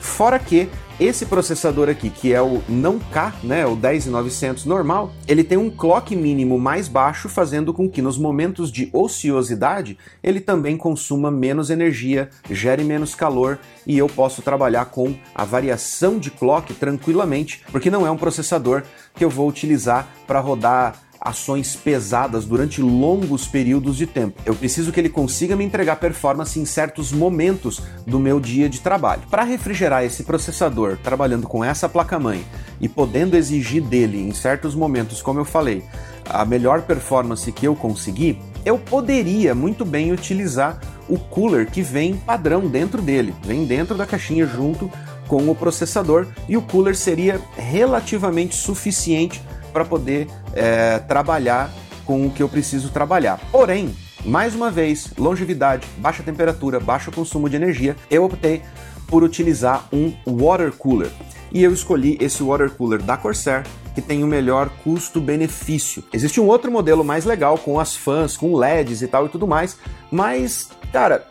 Fora 0.00 0.38
que 0.38 0.68
esse 1.02 1.26
processador 1.26 1.88
aqui, 1.88 2.08
que 2.08 2.32
é 2.32 2.40
o 2.40 2.62
não 2.68 2.98
K, 2.98 3.34
né, 3.42 3.66
o 3.66 3.74
10900 3.74 4.64
normal, 4.64 5.12
ele 5.26 5.42
tem 5.42 5.58
um 5.58 5.68
clock 5.68 6.14
mínimo 6.14 6.60
mais 6.60 6.86
baixo, 6.86 7.28
fazendo 7.28 7.74
com 7.74 7.90
que 7.90 8.00
nos 8.00 8.16
momentos 8.16 8.70
de 8.70 8.88
ociosidade 8.92 9.98
ele 10.22 10.38
também 10.38 10.76
consuma 10.76 11.28
menos 11.28 11.70
energia, 11.70 12.30
gere 12.48 12.84
menos 12.84 13.16
calor 13.16 13.58
e 13.84 13.98
eu 13.98 14.06
posso 14.06 14.42
trabalhar 14.42 14.84
com 14.86 15.14
a 15.34 15.44
variação 15.44 16.20
de 16.20 16.30
clock 16.30 16.72
tranquilamente, 16.74 17.64
porque 17.72 17.90
não 17.90 18.06
é 18.06 18.10
um 18.10 18.16
processador 18.16 18.84
que 19.14 19.24
eu 19.24 19.30
vou 19.30 19.48
utilizar 19.48 20.08
para 20.26 20.38
rodar 20.38 21.02
ações 21.24 21.76
pesadas 21.76 22.44
durante 22.44 22.82
longos 22.82 23.46
períodos 23.46 23.96
de 23.96 24.06
tempo. 24.06 24.40
Eu 24.44 24.54
preciso 24.54 24.90
que 24.90 24.98
ele 24.98 25.08
consiga 25.08 25.54
me 25.54 25.64
entregar 25.64 25.96
performance 25.96 26.58
em 26.58 26.64
certos 26.64 27.12
momentos 27.12 27.80
do 28.06 28.18
meu 28.18 28.40
dia 28.40 28.68
de 28.68 28.80
trabalho. 28.80 29.22
Para 29.30 29.44
refrigerar 29.44 30.04
esse 30.04 30.24
processador 30.24 30.98
trabalhando 31.02 31.46
com 31.46 31.64
essa 31.64 31.88
placa-mãe 31.88 32.44
e 32.80 32.88
podendo 32.88 33.36
exigir 33.36 33.82
dele 33.82 34.20
em 34.20 34.34
certos 34.34 34.74
momentos, 34.74 35.22
como 35.22 35.38
eu 35.38 35.44
falei, 35.44 35.84
a 36.28 36.44
melhor 36.44 36.82
performance 36.82 37.50
que 37.52 37.66
eu 37.66 37.76
conseguir, 37.76 38.38
eu 38.64 38.78
poderia 38.78 39.54
muito 39.54 39.84
bem 39.84 40.12
utilizar 40.12 40.80
o 41.08 41.18
cooler 41.18 41.70
que 41.70 41.82
vem 41.82 42.16
padrão 42.16 42.68
dentro 42.68 43.02
dele, 43.02 43.34
vem 43.44 43.64
dentro 43.64 43.96
da 43.96 44.06
caixinha 44.06 44.46
junto 44.46 44.90
com 45.28 45.48
o 45.48 45.54
processador 45.54 46.26
e 46.48 46.56
o 46.56 46.62
cooler 46.62 46.96
seria 46.96 47.40
relativamente 47.56 48.54
suficiente 48.54 49.42
para 49.72 49.84
poder 49.84 50.28
é, 50.54 50.98
trabalhar 50.98 51.70
com 52.04 52.26
o 52.26 52.30
que 52.30 52.42
eu 52.42 52.48
preciso 52.48 52.90
trabalhar. 52.90 53.40
Porém, 53.50 53.94
mais 54.24 54.54
uma 54.54 54.70
vez, 54.70 55.12
longevidade, 55.18 55.86
baixa 55.98 56.22
temperatura, 56.22 56.78
baixo 56.78 57.10
consumo 57.10 57.48
de 57.48 57.56
energia, 57.56 57.96
eu 58.10 58.24
optei 58.24 58.62
por 59.06 59.22
utilizar 59.22 59.88
um 59.92 60.14
water 60.26 60.72
cooler. 60.72 61.10
E 61.52 61.62
eu 61.62 61.72
escolhi 61.72 62.16
esse 62.20 62.42
water 62.42 62.70
cooler 62.70 63.02
da 63.02 63.16
Corsair, 63.16 63.62
que 63.94 64.00
tem 64.00 64.24
o 64.24 64.26
melhor 64.26 64.70
custo-benefício. 64.82 66.02
Existe 66.12 66.40
um 66.40 66.46
outro 66.46 66.72
modelo 66.72 67.04
mais 67.04 67.24
legal 67.24 67.58
com 67.58 67.78
as 67.78 67.94
fãs, 67.94 68.36
com 68.36 68.56
LEDs 68.56 69.02
e 69.02 69.06
tal 69.06 69.26
e 69.26 69.28
tudo 69.28 69.46
mais, 69.46 69.76
mas, 70.10 70.70
cara, 70.90 71.26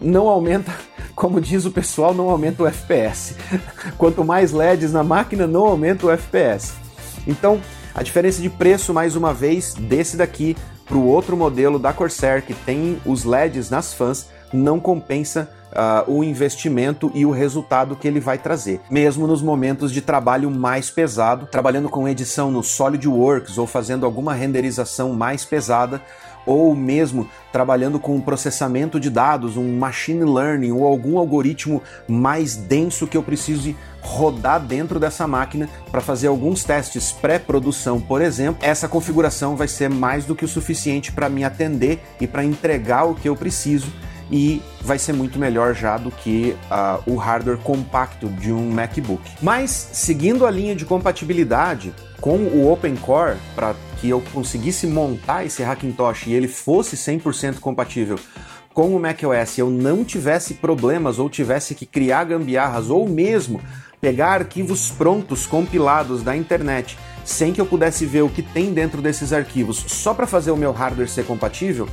não 0.00 0.28
aumenta, 0.28 0.74
como 1.14 1.40
diz 1.40 1.66
o 1.66 1.70
pessoal, 1.70 2.14
não 2.14 2.30
aumenta 2.30 2.62
o 2.62 2.66
FPS. 2.66 3.36
Quanto 3.98 4.24
mais 4.24 4.52
LEDs 4.52 4.92
na 4.92 5.04
máquina, 5.04 5.46
não 5.46 5.66
aumenta 5.66 6.06
o 6.06 6.10
FPS. 6.10 6.74
Então, 7.26 7.60
a 7.94 8.02
diferença 8.02 8.40
de 8.40 8.50
preço, 8.50 8.92
mais 8.92 9.16
uma 9.16 9.32
vez, 9.32 9.74
desse 9.74 10.16
daqui 10.16 10.56
para 10.86 10.96
o 10.96 11.06
outro 11.06 11.36
modelo 11.36 11.78
da 11.78 11.92
Corsair 11.92 12.42
que 12.42 12.54
tem 12.54 13.00
os 13.04 13.24
LEDs 13.24 13.70
nas 13.70 13.94
fãs, 13.94 14.28
não 14.52 14.78
compensa 14.78 15.48
uh, 15.72 16.10
o 16.10 16.22
investimento 16.22 17.10
e 17.14 17.24
o 17.24 17.30
resultado 17.30 17.96
que 17.96 18.06
ele 18.06 18.20
vai 18.20 18.38
trazer. 18.38 18.80
Mesmo 18.90 19.26
nos 19.26 19.42
momentos 19.42 19.92
de 19.92 20.00
trabalho 20.00 20.50
mais 20.50 20.90
pesado, 20.90 21.46
trabalhando 21.46 21.88
com 21.88 22.08
edição 22.08 22.50
no 22.50 22.62
SolidWorks 22.62 23.58
ou 23.58 23.66
fazendo 23.66 24.04
alguma 24.04 24.34
renderização 24.34 25.12
mais 25.12 25.44
pesada, 25.44 26.02
ou 26.46 26.74
mesmo 26.74 27.28
trabalhando 27.52 27.98
com 27.98 28.20
processamento 28.20 28.98
de 28.98 29.10
dados, 29.10 29.56
um 29.56 29.78
machine 29.78 30.24
learning 30.24 30.72
ou 30.72 30.86
algum 30.86 31.18
algoritmo 31.18 31.82
mais 32.08 32.56
denso 32.56 33.06
que 33.06 33.16
eu 33.16 33.22
precise 33.22 33.76
rodar 34.00 34.60
dentro 34.60 34.98
dessa 34.98 35.26
máquina 35.26 35.68
para 35.90 36.00
fazer 36.00 36.26
alguns 36.26 36.64
testes 36.64 37.12
pré-produção, 37.12 38.00
por 38.00 38.20
exemplo, 38.20 38.60
essa 38.62 38.88
configuração 38.88 39.56
vai 39.56 39.68
ser 39.68 39.88
mais 39.88 40.24
do 40.24 40.34
que 40.34 40.44
o 40.44 40.48
suficiente 40.48 41.12
para 41.12 41.28
me 41.28 41.44
atender 41.44 42.00
e 42.20 42.26
para 42.26 42.44
entregar 42.44 43.04
o 43.04 43.14
que 43.14 43.28
eu 43.28 43.36
preciso 43.36 43.92
e 44.32 44.62
vai 44.80 44.98
ser 44.98 45.12
muito 45.12 45.38
melhor 45.38 45.74
já 45.74 45.98
do 45.98 46.10
que 46.10 46.56
uh, 46.70 47.02
o 47.06 47.16
hardware 47.16 47.58
compacto 47.58 48.28
de 48.28 48.50
um 48.50 48.70
MacBook. 48.70 49.22
Mas 49.42 49.70
seguindo 49.70 50.46
a 50.46 50.50
linha 50.50 50.74
de 50.74 50.86
compatibilidade 50.86 51.94
com 52.18 52.36
o 52.38 52.72
OpenCore, 52.72 53.36
para 53.54 53.74
que 54.00 54.08
eu 54.08 54.22
conseguisse 54.32 54.86
montar 54.86 55.44
esse 55.44 55.62
Hackintosh 55.62 56.28
e 56.28 56.32
ele 56.32 56.48
fosse 56.48 56.96
100% 56.96 57.58
compatível 57.60 58.18
com 58.72 58.96
o 58.96 58.98
macOS, 58.98 59.58
eu 59.58 59.68
não 59.68 60.02
tivesse 60.02 60.54
problemas 60.54 61.18
ou 61.18 61.28
tivesse 61.28 61.74
que 61.74 61.84
criar 61.84 62.24
gambiarras 62.24 62.88
ou 62.88 63.06
mesmo 63.06 63.60
pegar 64.00 64.32
arquivos 64.32 64.90
prontos 64.90 65.46
compilados 65.46 66.22
da 66.22 66.34
internet 66.34 66.96
sem 67.22 67.52
que 67.52 67.60
eu 67.60 67.66
pudesse 67.66 68.06
ver 68.06 68.22
o 68.22 68.30
que 68.30 68.42
tem 68.42 68.72
dentro 68.72 69.02
desses 69.02 69.32
arquivos 69.32 69.84
só 69.88 70.14
para 70.14 70.26
fazer 70.26 70.50
o 70.50 70.56
meu 70.56 70.72
hardware 70.72 71.08
ser 71.08 71.24
compatível, 71.24 71.86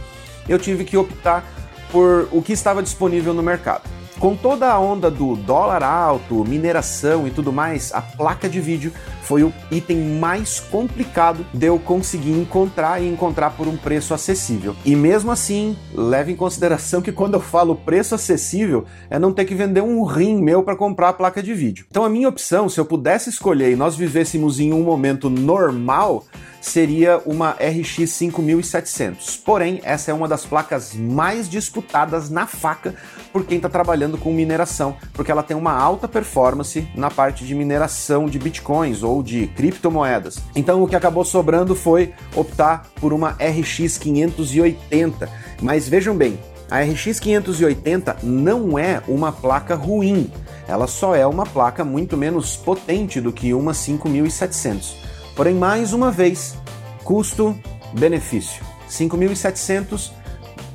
eu 0.48 0.58
tive 0.58 0.86
que 0.86 0.98
optar 0.98 1.43
por 1.91 2.27
o 2.31 2.41
que 2.41 2.53
estava 2.53 2.84
disponível 2.84 3.34
no 3.34 3.43
mercado. 3.43 3.89
Com 4.19 4.36
toda 4.36 4.69
a 4.69 4.77
onda 4.77 5.10
do 5.10 5.38
dólar 5.38 5.81
alto, 5.81 6.43
mineração 6.43 7.25
e 7.25 7.31
tudo 7.31 7.53
mais, 7.53 7.93
a 7.93 8.01
placa 8.01 8.50
de 8.50 8.60
vídeo 8.60 8.91
foi 9.24 9.43
o 9.43 9.53
item 9.72 9.98
mais 10.19 10.60
complicado 10.60 11.46
de 11.53 11.67
eu 11.67 11.79
conseguir 11.79 12.31
encontrar 12.31 13.01
e 13.01 13.08
encontrar 13.08 13.51
por 13.51 13.65
um 13.65 13.77
preço 13.77 14.13
acessível. 14.13 14.75
E 14.84 14.93
mesmo 14.93 15.31
assim, 15.31 15.77
leve 15.93 16.34
em 16.34 16.36
consideração 16.36 17.01
que 17.01 17.13
quando 17.13 17.36
eu 17.36 17.39
falo 17.39 17.75
preço 17.77 18.13
acessível, 18.13 18.84
é 19.10 19.17
não 19.17 19.31
ter 19.31 19.46
que 19.46 19.55
vender 19.55 19.81
um 19.81 20.03
rim 20.03 20.41
meu 20.41 20.63
para 20.63 20.75
comprar 20.75 21.10
a 21.10 21.13
placa 21.13 21.41
de 21.41 21.53
vídeo. 21.53 21.86
Então 21.89 22.03
a 22.03 22.10
minha 22.10 22.27
opção, 22.27 22.67
se 22.67 22.77
eu 22.77 22.86
pudesse 22.86 23.29
escolher 23.29 23.72
e 23.72 23.77
nós 23.77 23.96
vivêssemos 23.96 24.60
em 24.60 24.74
um 24.74 24.84
momento 24.84 25.29
normal, 25.29 26.25
seria 26.62 27.22
uma 27.25 27.51
RX 27.51 28.10
5700. 28.12 29.38
Porém, 29.38 29.80
essa 29.84 30.12
é 30.12 30.13
uma 30.13 30.28
das 30.28 30.46
placas 30.46 30.94
mais 30.94 31.50
disputadas 31.50 32.30
na 32.30 32.46
faca 32.46 32.96
por 33.32 33.46
quem 33.46 33.58
está 33.58 33.70
trabalhando 33.70 34.18
com 34.18 34.34
mineração, 34.34 34.96
porque 35.13 35.32
ela 35.32 35.44
tem 35.44 35.56
uma 35.56 35.74
alta 35.74 36.08
performance 36.08 36.88
na 36.96 37.10
parte 37.10 37.46
de 37.46 37.56
mineração 37.56 38.25
de 38.25 38.39
bitcoins 38.39 39.04
ou 39.04 39.22
de 39.22 39.48
criptomoedas. 39.48 40.39
Então, 40.56 40.82
o 40.84 40.88
que 40.88 40.96
acabou 40.96 41.24
sobrando 41.24 41.75
foi 41.75 42.13
optar 42.36 42.88
por 43.00 43.13
uma 43.13 43.32
RX 43.32 43.98
580. 43.98 45.30
Mas 45.62 45.88
vejam 45.88 46.16
bem, 46.16 46.39
a 46.70 46.82
RX 46.82 47.20
580 47.20 48.18
não 48.24 48.78
é 48.78 49.01
uma 49.08 49.32
placa 49.32 49.75
ruim, 49.75 50.32
ela 50.68 50.86
só 50.86 51.16
é 51.16 51.25
uma 51.25 51.46
placa 51.46 51.84
muito 51.84 52.16
menos 52.16 52.56
potente 52.56 53.20
do 53.20 53.34
que 53.34 53.54
uma 53.56 53.74
5700. 53.74 55.09
Porém, 55.39 55.55
mais 55.55 55.93
uma 55.93 56.12
vez, 56.12 56.58
custo-benefício. 57.05 58.62
5.700 58.89 60.12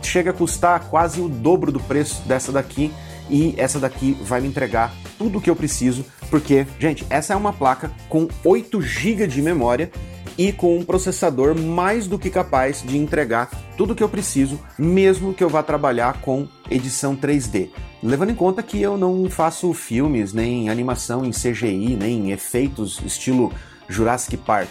chega 0.03 0.31
a 0.31 0.33
custar 0.33 0.89
quase 0.89 1.21
o 1.21 1.29
dobro 1.29 1.71
do 1.71 1.79
preço 1.79 2.23
dessa 2.27 2.51
daqui 2.51 2.91
e 3.29 3.53
essa 3.59 3.79
daqui 3.79 4.17
vai 4.23 4.41
me 4.41 4.49
entregar 4.49 4.91
tudo 5.19 5.37
o 5.37 5.41
que 5.43 5.51
eu 5.51 5.55
preciso, 5.55 6.03
porque, 6.31 6.67
gente, 6.79 7.05
essa 7.11 7.35
é 7.35 7.37
uma 7.37 7.53
placa 7.53 7.93
com 8.09 8.27
8 8.43 8.81
GB 8.81 9.27
de 9.27 9.43
memória 9.43 9.93
e 10.39 10.51
com 10.51 10.79
um 10.79 10.83
processador 10.83 11.55
mais 11.55 12.07
do 12.07 12.19
que 12.19 12.31
capaz 12.31 12.83
de 12.83 12.97
entregar 12.97 13.51
tudo 13.77 13.93
o 13.93 13.95
que 13.95 14.03
eu 14.03 14.09
preciso, 14.09 14.59
mesmo 14.79 15.35
que 15.35 15.45
eu 15.45 15.51
vá 15.51 15.63
trabalhar 15.63 16.23
com 16.23 16.49
edição 16.71 17.15
3D. 17.15 17.69
Levando 18.03 18.31
em 18.31 18.35
conta 18.35 18.63
que 18.63 18.81
eu 18.81 18.97
não 18.97 19.29
faço 19.29 19.75
filmes, 19.75 20.33
nem 20.33 20.71
animação 20.71 21.23
em 21.23 21.33
CGI, 21.33 21.99
nem 22.01 22.33
efeitos 22.33 22.99
estilo 23.05 23.53
Jurassic 23.89 24.37
Park. 24.39 24.71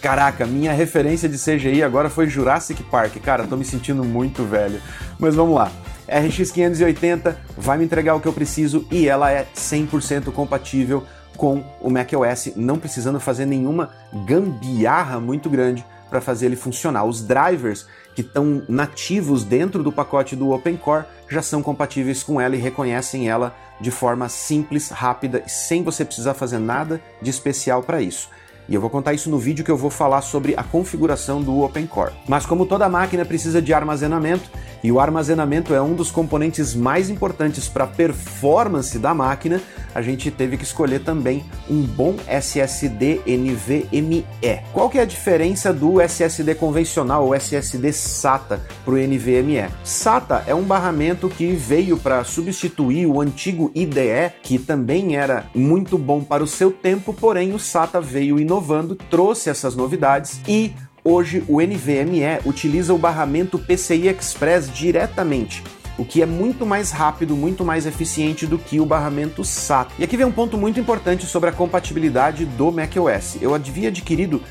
Caraca, 0.00 0.46
minha 0.46 0.72
referência 0.72 1.28
de 1.28 1.36
CGI 1.36 1.82
agora 1.82 2.08
foi 2.08 2.28
Jurassic 2.28 2.82
Park. 2.84 3.16
Cara, 3.22 3.46
tô 3.46 3.56
me 3.56 3.64
sentindo 3.64 4.04
muito 4.04 4.44
velho. 4.44 4.80
Mas 5.18 5.34
vamos 5.34 5.56
lá. 5.56 5.70
RX 6.08 6.52
580 6.52 7.36
vai 7.56 7.76
me 7.76 7.84
entregar 7.84 8.14
o 8.14 8.20
que 8.20 8.28
eu 8.28 8.32
preciso 8.32 8.86
e 8.90 9.08
ela 9.08 9.32
é 9.32 9.46
100% 9.54 10.30
compatível 10.32 11.04
com 11.36 11.62
o 11.80 11.90
macOS, 11.90 12.52
não 12.56 12.78
precisando 12.78 13.20
fazer 13.20 13.44
nenhuma 13.44 13.90
gambiarra 14.24 15.20
muito 15.20 15.50
grande 15.50 15.84
para 16.16 16.20
fazer 16.22 16.46
ele 16.46 16.56
funcionar. 16.56 17.04
Os 17.04 17.20
drivers 17.20 17.86
que 18.14 18.22
estão 18.22 18.62
nativos 18.66 19.44
dentro 19.44 19.82
do 19.82 19.92
pacote 19.92 20.34
do 20.34 20.50
OpenCore 20.50 21.04
já 21.28 21.42
são 21.42 21.62
compatíveis 21.62 22.22
com 22.22 22.40
ela 22.40 22.56
e 22.56 22.58
reconhecem 22.58 23.28
ela 23.28 23.54
de 23.78 23.90
forma 23.90 24.26
simples, 24.30 24.88
rápida, 24.88 25.42
sem 25.46 25.82
você 25.82 26.06
precisar 26.06 26.32
fazer 26.32 26.58
nada 26.58 27.02
de 27.20 27.28
especial 27.28 27.82
para 27.82 28.00
isso. 28.00 28.30
E 28.68 28.74
eu 28.74 28.80
vou 28.80 28.90
contar 28.90 29.12
isso 29.12 29.30
no 29.30 29.38
vídeo 29.38 29.64
que 29.64 29.70
eu 29.70 29.76
vou 29.76 29.90
falar 29.90 30.22
sobre 30.22 30.54
a 30.56 30.62
configuração 30.62 31.40
do 31.40 31.62
OpenCore. 31.62 32.12
Mas 32.28 32.44
como 32.44 32.66
toda 32.66 32.88
máquina 32.88 33.24
precisa 33.24 33.62
de 33.62 33.72
armazenamento, 33.72 34.50
e 34.82 34.92
o 34.92 35.00
armazenamento 35.00 35.74
é 35.74 35.82
um 35.82 35.94
dos 35.94 36.10
componentes 36.10 36.74
mais 36.74 37.10
importantes 37.10 37.68
para 37.68 37.84
a 37.84 37.88
performance 37.88 38.98
da 38.98 39.12
máquina, 39.12 39.60
a 39.94 40.02
gente 40.02 40.30
teve 40.30 40.56
que 40.56 40.64
escolher 40.64 41.00
também 41.00 41.44
um 41.70 41.82
bom 41.82 42.16
SSD 42.28 43.20
NVMe. 43.26 44.24
Qual 44.72 44.90
que 44.90 44.98
é 44.98 45.02
a 45.02 45.06
diferença 45.06 45.72
do 45.72 46.00
SSD 46.00 46.54
convencional 46.54 47.24
ou 47.24 47.34
SSD 47.34 47.92
SATA 47.92 48.60
para 48.84 48.94
o 48.94 48.96
NVMe? 48.98 49.70
SATA 49.82 50.44
é 50.46 50.54
um 50.54 50.62
barramento 50.62 51.28
que 51.28 51.52
veio 51.52 51.96
para 51.96 52.22
substituir 52.24 53.06
o 53.06 53.20
antigo 53.20 53.70
IDE, 53.74 54.32
que 54.42 54.58
também 54.58 55.16
era 55.16 55.46
muito 55.54 55.96
bom 55.96 56.22
para 56.22 56.44
o 56.44 56.46
seu 56.46 56.70
tempo, 56.70 57.14
porém 57.14 57.54
o 57.54 57.58
SATA 57.58 58.00
veio 58.00 58.38
inovando, 58.38 58.55
trouxe 58.94 59.50
essas 59.50 59.74
novidades 59.74 60.40
e 60.48 60.74
Hoje, 61.08 61.44
o 61.46 61.60
NVMe 61.60 62.40
utiliza 62.44 62.92
o 62.92 62.98
barramento 62.98 63.60
PCI 63.60 64.08
Express 64.08 64.68
diretamente, 64.68 65.62
o 65.96 66.04
que 66.04 66.20
é 66.20 66.26
muito 66.26 66.66
mais 66.66 66.90
rápido, 66.90 67.36
muito 67.36 67.64
mais 67.64 67.86
eficiente 67.86 68.44
do 68.44 68.58
que 68.58 68.80
o 68.80 68.84
barramento 68.84 69.44
SATA. 69.44 69.92
E 70.00 70.02
aqui 70.02 70.16
vem 70.16 70.26
um 70.26 70.32
ponto 70.32 70.58
muito 70.58 70.80
importante 70.80 71.24
sobre 71.24 71.48
a 71.48 71.52
compatibilidade 71.52 72.44
do 72.44 72.72
macOS. 72.72 73.36
Eu 73.40 73.54
havia 73.54 73.86
adquirido 73.86 74.42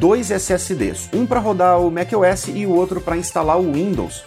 dois 0.00 0.32
SSDs, 0.32 1.08
um 1.14 1.24
para 1.24 1.38
rodar 1.38 1.80
o 1.80 1.92
macOS 1.92 2.48
e 2.48 2.66
o 2.66 2.74
outro 2.74 3.00
para 3.00 3.16
instalar 3.16 3.60
o 3.60 3.72
Windows. 3.72 4.24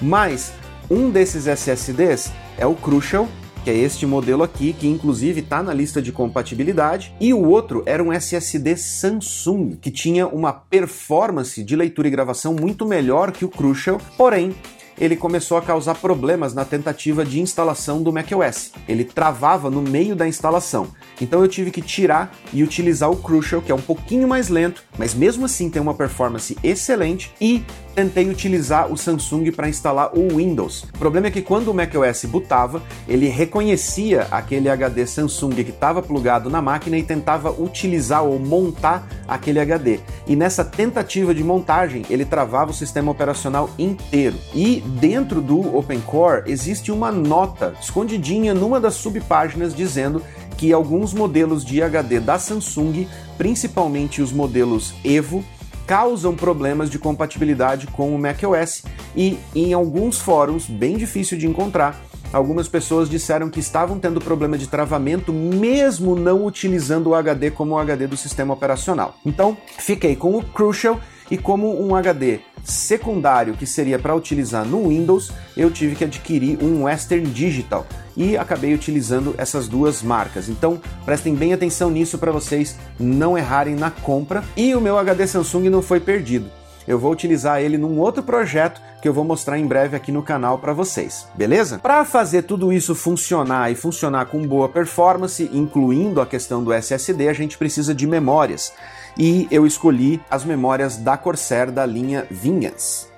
Mas 0.00 0.54
um 0.88 1.10
desses 1.10 1.46
SSDs 1.46 2.32
é 2.56 2.64
o 2.64 2.74
Crucial 2.74 3.28
que 3.66 3.70
é 3.70 3.76
este 3.76 4.06
modelo 4.06 4.44
aqui, 4.44 4.72
que 4.72 4.86
inclusive 4.86 5.40
está 5.40 5.60
na 5.60 5.74
lista 5.74 6.00
de 6.00 6.12
compatibilidade, 6.12 7.12
e 7.20 7.34
o 7.34 7.48
outro 7.48 7.82
era 7.84 8.00
um 8.00 8.12
SSD 8.12 8.76
Samsung, 8.76 9.76
que 9.82 9.90
tinha 9.90 10.24
uma 10.24 10.52
performance 10.52 11.64
de 11.64 11.74
leitura 11.74 12.06
e 12.06 12.10
gravação 12.12 12.54
muito 12.54 12.86
melhor 12.86 13.32
que 13.32 13.44
o 13.44 13.48
Crucial, 13.48 14.00
porém 14.16 14.54
ele 14.98 15.16
começou 15.16 15.56
a 15.56 15.62
causar 15.62 15.94
problemas 15.94 16.54
na 16.54 16.64
tentativa 16.64 17.24
de 17.24 17.40
instalação 17.40 18.02
do 18.02 18.12
macOS. 18.12 18.72
Ele 18.88 19.04
travava 19.04 19.70
no 19.70 19.82
meio 19.82 20.16
da 20.16 20.26
instalação. 20.26 20.88
Então 21.20 21.42
eu 21.42 21.48
tive 21.48 21.70
que 21.70 21.82
tirar 21.82 22.32
e 22.52 22.62
utilizar 22.62 23.10
o 23.10 23.16
Crucial, 23.16 23.62
que 23.62 23.72
é 23.72 23.74
um 23.74 23.80
pouquinho 23.80 24.28
mais 24.28 24.48
lento, 24.48 24.82
mas 24.98 25.14
mesmo 25.14 25.44
assim 25.44 25.70
tem 25.70 25.80
uma 25.80 25.94
performance 25.94 26.56
excelente 26.62 27.32
e 27.40 27.64
tentei 27.96 28.28
utilizar 28.28 28.92
o 28.92 28.96
Samsung 28.96 29.50
para 29.50 29.70
instalar 29.70 30.10
o 30.14 30.36
Windows. 30.36 30.84
O 30.94 30.98
problema 30.98 31.28
é 31.28 31.30
que 31.30 31.40
quando 31.40 31.68
o 31.68 31.74
macOS 31.74 32.26
bootava, 32.26 32.82
ele 33.08 33.26
reconhecia 33.26 34.26
aquele 34.30 34.68
HD 34.68 35.06
Samsung 35.06 35.54
que 35.54 35.70
estava 35.70 36.02
plugado 36.02 36.50
na 36.50 36.60
máquina 36.60 36.98
e 36.98 37.02
tentava 37.02 37.50
utilizar 37.50 38.22
ou 38.22 38.38
montar 38.38 39.08
aquele 39.26 39.58
HD. 39.58 39.98
E 40.26 40.36
nessa 40.36 40.62
tentativa 40.62 41.34
de 41.34 41.42
montagem, 41.42 42.04
ele 42.10 42.26
travava 42.26 42.70
o 42.70 42.74
sistema 42.74 43.10
operacional 43.10 43.70
inteiro. 43.78 44.36
E 44.54 44.84
dentro 44.86 45.40
do 45.40 45.76
OpenCore 45.76 46.50
existe 46.50 46.90
uma 46.90 47.10
nota 47.10 47.74
escondidinha 47.80 48.54
numa 48.54 48.80
das 48.80 48.94
subpáginas 48.94 49.74
dizendo 49.74 50.22
que 50.56 50.72
alguns 50.72 51.12
modelos 51.12 51.64
de 51.64 51.82
HD 51.82 52.20
da 52.20 52.38
Samsung, 52.38 53.06
principalmente 53.36 54.22
os 54.22 54.32
modelos 54.32 54.94
Evo, 55.04 55.44
causam 55.86 56.34
problemas 56.34 56.90
de 56.90 56.98
compatibilidade 56.98 57.86
com 57.86 58.14
o 58.14 58.18
macOS 58.18 58.82
e 59.14 59.38
em 59.54 59.72
alguns 59.72 60.18
fóruns, 60.18 60.66
bem 60.66 60.96
difícil 60.96 61.38
de 61.38 61.46
encontrar, 61.46 62.02
algumas 62.32 62.68
pessoas 62.68 63.08
disseram 63.08 63.48
que 63.48 63.60
estavam 63.60 63.98
tendo 63.98 64.20
problema 64.20 64.58
de 64.58 64.66
travamento 64.66 65.32
mesmo 65.32 66.16
não 66.16 66.44
utilizando 66.44 67.08
o 67.08 67.14
HD 67.14 67.50
como 67.50 67.74
o 67.74 67.78
HD 67.78 68.06
do 68.06 68.16
sistema 68.16 68.52
operacional. 68.52 69.16
Então, 69.24 69.56
fiquei 69.78 70.16
com 70.16 70.36
o 70.36 70.42
Crucial 70.42 71.00
e 71.30 71.36
como 71.36 71.82
um 71.82 71.94
HD 71.94 72.40
secundário 72.64 73.54
que 73.54 73.66
seria 73.66 73.98
para 73.98 74.14
utilizar 74.14 74.64
no 74.64 74.88
Windows, 74.88 75.32
eu 75.56 75.70
tive 75.70 75.94
que 75.94 76.04
adquirir 76.04 76.62
um 76.62 76.84
Western 76.84 77.26
Digital 77.30 77.86
e 78.16 78.36
acabei 78.36 78.74
utilizando 78.74 79.34
essas 79.36 79.68
duas 79.68 80.02
marcas. 80.02 80.48
Então, 80.48 80.80
prestem 81.04 81.34
bem 81.34 81.52
atenção 81.52 81.90
nisso 81.90 82.18
para 82.18 82.32
vocês 82.32 82.76
não 82.98 83.36
errarem 83.36 83.74
na 83.74 83.90
compra. 83.90 84.42
E 84.56 84.74
o 84.74 84.80
meu 84.80 84.98
HD 84.98 85.26
Samsung 85.26 85.68
não 85.68 85.82
foi 85.82 86.00
perdido. 86.00 86.50
Eu 86.86 86.98
vou 86.98 87.10
utilizar 87.10 87.60
ele 87.60 87.76
num 87.76 87.98
outro 87.98 88.22
projeto 88.22 88.80
que 89.02 89.08
eu 89.08 89.12
vou 89.12 89.24
mostrar 89.24 89.58
em 89.58 89.66
breve 89.66 89.96
aqui 89.96 90.12
no 90.12 90.22
canal 90.22 90.58
para 90.58 90.72
vocês, 90.72 91.26
beleza? 91.34 91.78
Para 91.78 92.04
fazer 92.04 92.42
tudo 92.42 92.72
isso 92.72 92.94
funcionar 92.94 93.70
e 93.70 93.74
funcionar 93.74 94.26
com 94.26 94.46
boa 94.46 94.68
performance, 94.68 95.50
incluindo 95.52 96.20
a 96.20 96.26
questão 96.26 96.62
do 96.62 96.72
SSD, 96.72 97.28
a 97.28 97.32
gente 97.32 97.58
precisa 97.58 97.92
de 97.92 98.06
memórias. 98.06 98.72
E 99.18 99.48
eu 99.50 99.66
escolhi 99.66 100.20
as 100.30 100.44
memórias 100.44 100.96
da 100.96 101.16
Corsair 101.16 101.70
da 101.70 101.86
linha 101.86 102.26
Vengeance 102.30 103.16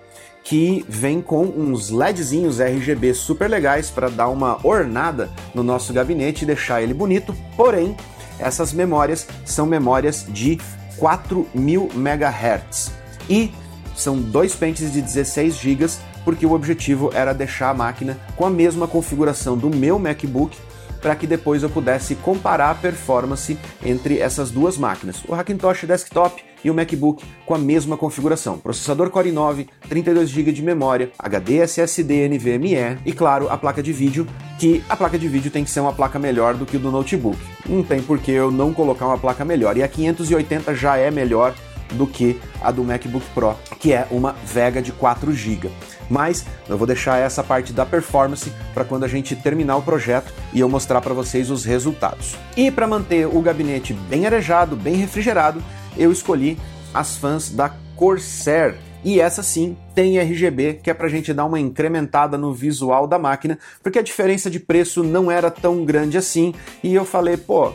que 0.49 0.83
vem 0.89 1.21
com 1.21 1.43
uns 1.43 1.91
LEDzinhos 1.91 2.59
RGB 2.59 3.13
super 3.13 3.51
legais 3.51 3.91
para 3.91 4.09
dar 4.09 4.29
uma 4.29 4.59
ornada 4.67 5.29
no 5.55 5.63
nosso 5.63 5.93
gabinete 5.93 6.41
e 6.41 6.47
deixar 6.47 6.81
ele 6.81 6.95
bonito. 6.95 7.37
Porém, 7.55 7.95
essas 8.39 8.73
memórias 8.73 9.27
são 9.45 9.67
memórias 9.67 10.25
de 10.27 10.59
4000 10.97 11.91
MHz 11.95 12.91
e 13.29 13.53
são 13.95 14.19
dois 14.19 14.55
pentes 14.55 14.91
de 14.91 15.03
16 15.03 15.59
GB, 15.59 15.87
porque 16.25 16.47
o 16.47 16.53
objetivo 16.53 17.11
era 17.13 17.35
deixar 17.35 17.69
a 17.69 17.75
máquina 17.75 18.17
com 18.35 18.47
a 18.47 18.51
mesma 18.51 18.89
configuração 18.89 19.55
do 19.55 19.69
meu 19.69 19.99
MacBook 19.99 20.57
para 21.01 21.15
que 21.17 21.27
depois 21.27 21.63
eu 21.63 21.71
pudesse 21.71 22.15
comparar 22.17 22.71
a 22.71 22.75
performance 22.75 23.59
entre 23.85 24.19
essas 24.19 24.51
duas 24.51 24.77
máquinas, 24.77 25.23
o 25.27 25.35
Hackintosh 25.35 25.85
Desktop 25.85 26.43
e 26.65 26.71
o 26.71 26.75
MacBook 26.75 27.25
com 27.47 27.55
a 27.55 27.59
mesma 27.59 27.97
configuração. 27.97 28.59
Processador 28.59 29.11
Core 29.11 29.31
i9, 29.31 29.69
32 29.89 30.29
GB 30.29 30.53
de 30.53 30.63
memória, 30.63 31.11
HD 31.19 31.59
SSD 31.59 32.29
NVMe 32.29 32.99
e 33.05 33.13
claro, 33.13 33.49
a 33.49 33.57
placa 33.57 33.83
de 33.83 33.93
vídeo, 33.93 34.27
que 34.59 34.83
a 34.89 34.97
placa 34.97 35.19
de 35.19 35.29
vídeo 35.29 35.51
tem 35.51 35.65
que 35.65 35.71
ser 35.71 35.81
uma 35.81 35.93
placa 35.93 36.19
melhor 36.19 36.55
do 36.55 36.67
que 36.67 36.77
o 36.77 36.81
do 36.81 36.91
notebook. 36.91 37.39
Não 37.67 37.83
tem 37.83 38.03
por 38.03 38.19
que 38.19 38.33
eu 38.33 38.51
não 38.51 38.73
colocar 38.73 39.07
uma 39.07 39.19
placa 39.19 39.45
melhor. 39.45 39.77
E 39.77 39.83
a 39.83 39.89
580 39.89 40.75
já 40.75 40.97
é 40.97 41.11
melhor 41.11 41.55
do 41.95 42.07
que 42.07 42.41
a 42.61 42.71
do 42.71 42.85
MacBook 42.85 43.27
Pro, 43.35 43.57
que 43.79 43.93
é 43.93 44.07
uma 44.11 44.35
Vega 44.45 44.81
de 44.83 44.93
4 44.93 45.33
GB. 45.33 45.71
Mas 46.09 46.45
eu 46.69 46.79
vou 46.79 46.87
deixar 46.87 47.19
essa 47.19 47.43
parte 47.43 47.73
da 47.73 47.85
performance 47.85 48.53
para 48.73 48.85
quando 48.85 49.05
a 49.05 49.09
gente 49.09 49.37
terminar 49.37 49.77
o 49.77 49.83
projeto 49.83 50.33
e 50.53 50.61
eu 50.61 50.69
mostrar 50.69 51.01
para 51.01 51.15
vocês 51.15 51.51
os 51.51 51.65
resultados. 51.65 52.37
E 52.57 52.71
para 52.71 52.87
manter 52.87 53.27
o 53.27 53.41
gabinete 53.41 53.93
bem 53.93 54.27
arejado, 54.27 54.77
bem 54.77 54.95
refrigerado, 54.95 55.63
eu 55.97 56.11
escolhi 56.11 56.59
as 56.95 57.17
fãs 57.17 57.51
da 57.51 57.73
Corsair. 57.97 58.77
E 59.05 59.21
essa 59.21 59.43
sim 59.43 59.77
tem 59.95 60.19
RGB, 60.19 60.81
que 60.83 60.91
é 60.91 60.95
para 60.95 61.07
a 61.07 61.11
gente 61.11 61.33
dar 61.33 61.45
uma 61.45 61.61
incrementada 61.61 62.37
no 62.37 62.53
visual 62.53 63.07
da 63.07 63.19
máquina, 63.19 63.59
porque 63.83 63.99
a 63.99 64.03
diferença 64.03 64.51
de 64.51 64.59
preço 64.59 65.05
não 65.05 65.31
era 65.31 65.51
tão 65.51 65.85
grande 65.85 66.19
assim. 66.19 66.53
E 66.83 66.95
eu 66.95 67.05
falei, 67.05 67.37
pô, 67.37 67.73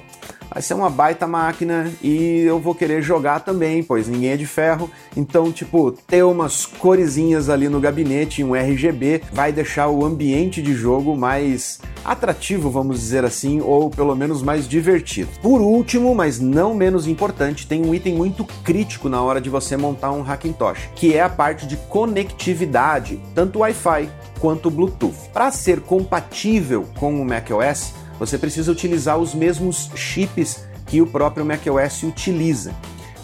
vai 0.53 0.61
ser 0.61 0.75
uma 0.75 0.89
baita 0.89 1.25
máquina 1.25 1.91
e 2.01 2.41
eu 2.41 2.59
vou 2.59 2.75
querer 2.75 3.01
jogar 3.01 3.39
também, 3.39 3.81
pois 3.81 4.07
ninguém 4.07 4.29
é 4.29 4.37
de 4.37 4.45
ferro. 4.45 4.89
Então, 5.17 5.51
tipo, 5.51 5.91
ter 5.91 6.23
umas 6.23 6.65
coresinhas 6.65 7.49
ali 7.49 7.67
no 7.67 7.79
gabinete, 7.79 8.43
um 8.43 8.55
RGB, 8.55 9.23
vai 9.31 9.51
deixar 9.51 9.87
o 9.87 10.05
ambiente 10.05 10.61
de 10.61 10.73
jogo 10.73 11.17
mais 11.17 11.79
atrativo, 12.05 12.69
vamos 12.69 12.99
dizer 12.99 13.25
assim, 13.25 13.61
ou 13.61 13.89
pelo 13.89 14.15
menos 14.15 14.43
mais 14.43 14.67
divertido. 14.67 15.29
Por 15.41 15.59
último, 15.59 16.13
mas 16.13 16.39
não 16.39 16.75
menos 16.75 17.07
importante, 17.07 17.65
tem 17.65 17.83
um 17.83 17.95
item 17.95 18.13
muito 18.13 18.45
crítico 18.63 19.09
na 19.09 19.21
hora 19.21 19.41
de 19.41 19.49
você 19.49 19.75
montar 19.75 20.11
um 20.11 20.21
Hackintosh, 20.21 20.89
que 20.95 21.15
é 21.15 21.21
a 21.21 21.29
parte 21.29 21.65
de 21.65 21.77
conectividade, 21.77 23.19
tanto 23.33 23.59
Wi-Fi 23.59 24.09
quanto 24.39 24.69
Bluetooth. 24.69 25.15
Para 25.33 25.49
ser 25.51 25.79
compatível 25.81 26.85
com 26.99 27.19
o 27.21 27.25
macOS, 27.25 27.93
você 28.19 28.37
precisa 28.37 28.71
utilizar 28.71 29.17
os 29.17 29.33
mesmos 29.33 29.89
chips 29.95 30.65
que 30.85 31.01
o 31.01 31.07
próprio 31.07 31.45
macOS 31.45 32.03
utiliza. 32.03 32.73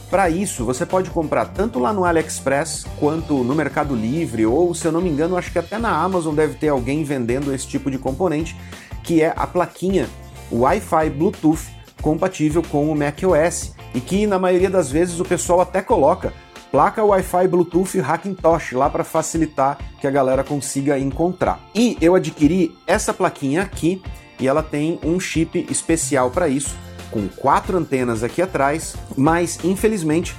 Para 0.10 0.30
isso, 0.30 0.66
você 0.66 0.86
pode 0.86 1.12
comprar 1.12 1.46
tanto 1.46 1.78
lá 1.78 1.94
no 1.94 2.04
AliExpress 2.04 2.86
quanto 3.00 3.44
no 3.44 3.54
Mercado 3.54 3.96
Livre, 3.96 4.46
ou 4.46 4.74
se 4.74 4.88
eu 4.88 4.92
não 4.92 5.02
me 5.02 5.10
engano, 5.10 5.38
acho 5.38 5.52
que 5.52 5.60
até 5.60 5.78
na 5.78 5.96
Amazon 5.96 6.34
deve 6.34 6.56
ter 6.56 6.70
alguém 6.70 7.04
vendendo 7.04 7.54
esse 7.54 7.68
tipo 7.68 7.92
de 7.92 8.00
componente, 8.00 8.56
que 9.04 9.22
é 9.22 9.32
a 9.36 9.46
plaquinha 9.46 10.10
Wi-Fi 10.52 11.12
Bluetooth 11.12 11.68
compatível 12.02 12.64
com 12.64 12.92
o 12.92 12.96
macOS 12.96 13.74
e 13.94 14.02
que 14.02 14.26
na 14.26 14.40
maioria 14.40 14.70
das 14.70 14.90
vezes 14.90 15.20
o 15.20 15.26
pessoal 15.26 15.62
até 15.62 15.82
coloca 15.82 16.34
placa 16.72 17.04
Wi-Fi 17.04 17.48
Bluetooth 17.48 18.00
Hackintosh 18.00 18.74
lá 18.74 18.90
para 18.90 19.04
facilitar 19.04 19.78
que 20.00 20.08
a 20.08 20.12
galera 20.12 20.44
consiga 20.44 20.98
encontrar. 20.98 21.60
E 21.74 21.98
eu 22.02 22.16
adquiri 22.16 22.76
essa 22.88 23.14
plaquinha 23.14 23.62
aqui 23.62 24.02
e 24.40 24.48
ela 24.48 24.64
tem 24.64 25.00
um 25.04 25.20
chip 25.20 25.68
especial 25.70 26.32
para 26.32 26.48
isso, 26.48 26.76
com 27.12 27.28
quatro 27.28 27.78
antenas 27.78 28.24
aqui 28.24 28.42
atrás, 28.42 28.96
mas 29.18 29.60
infelizmente 29.64 30.36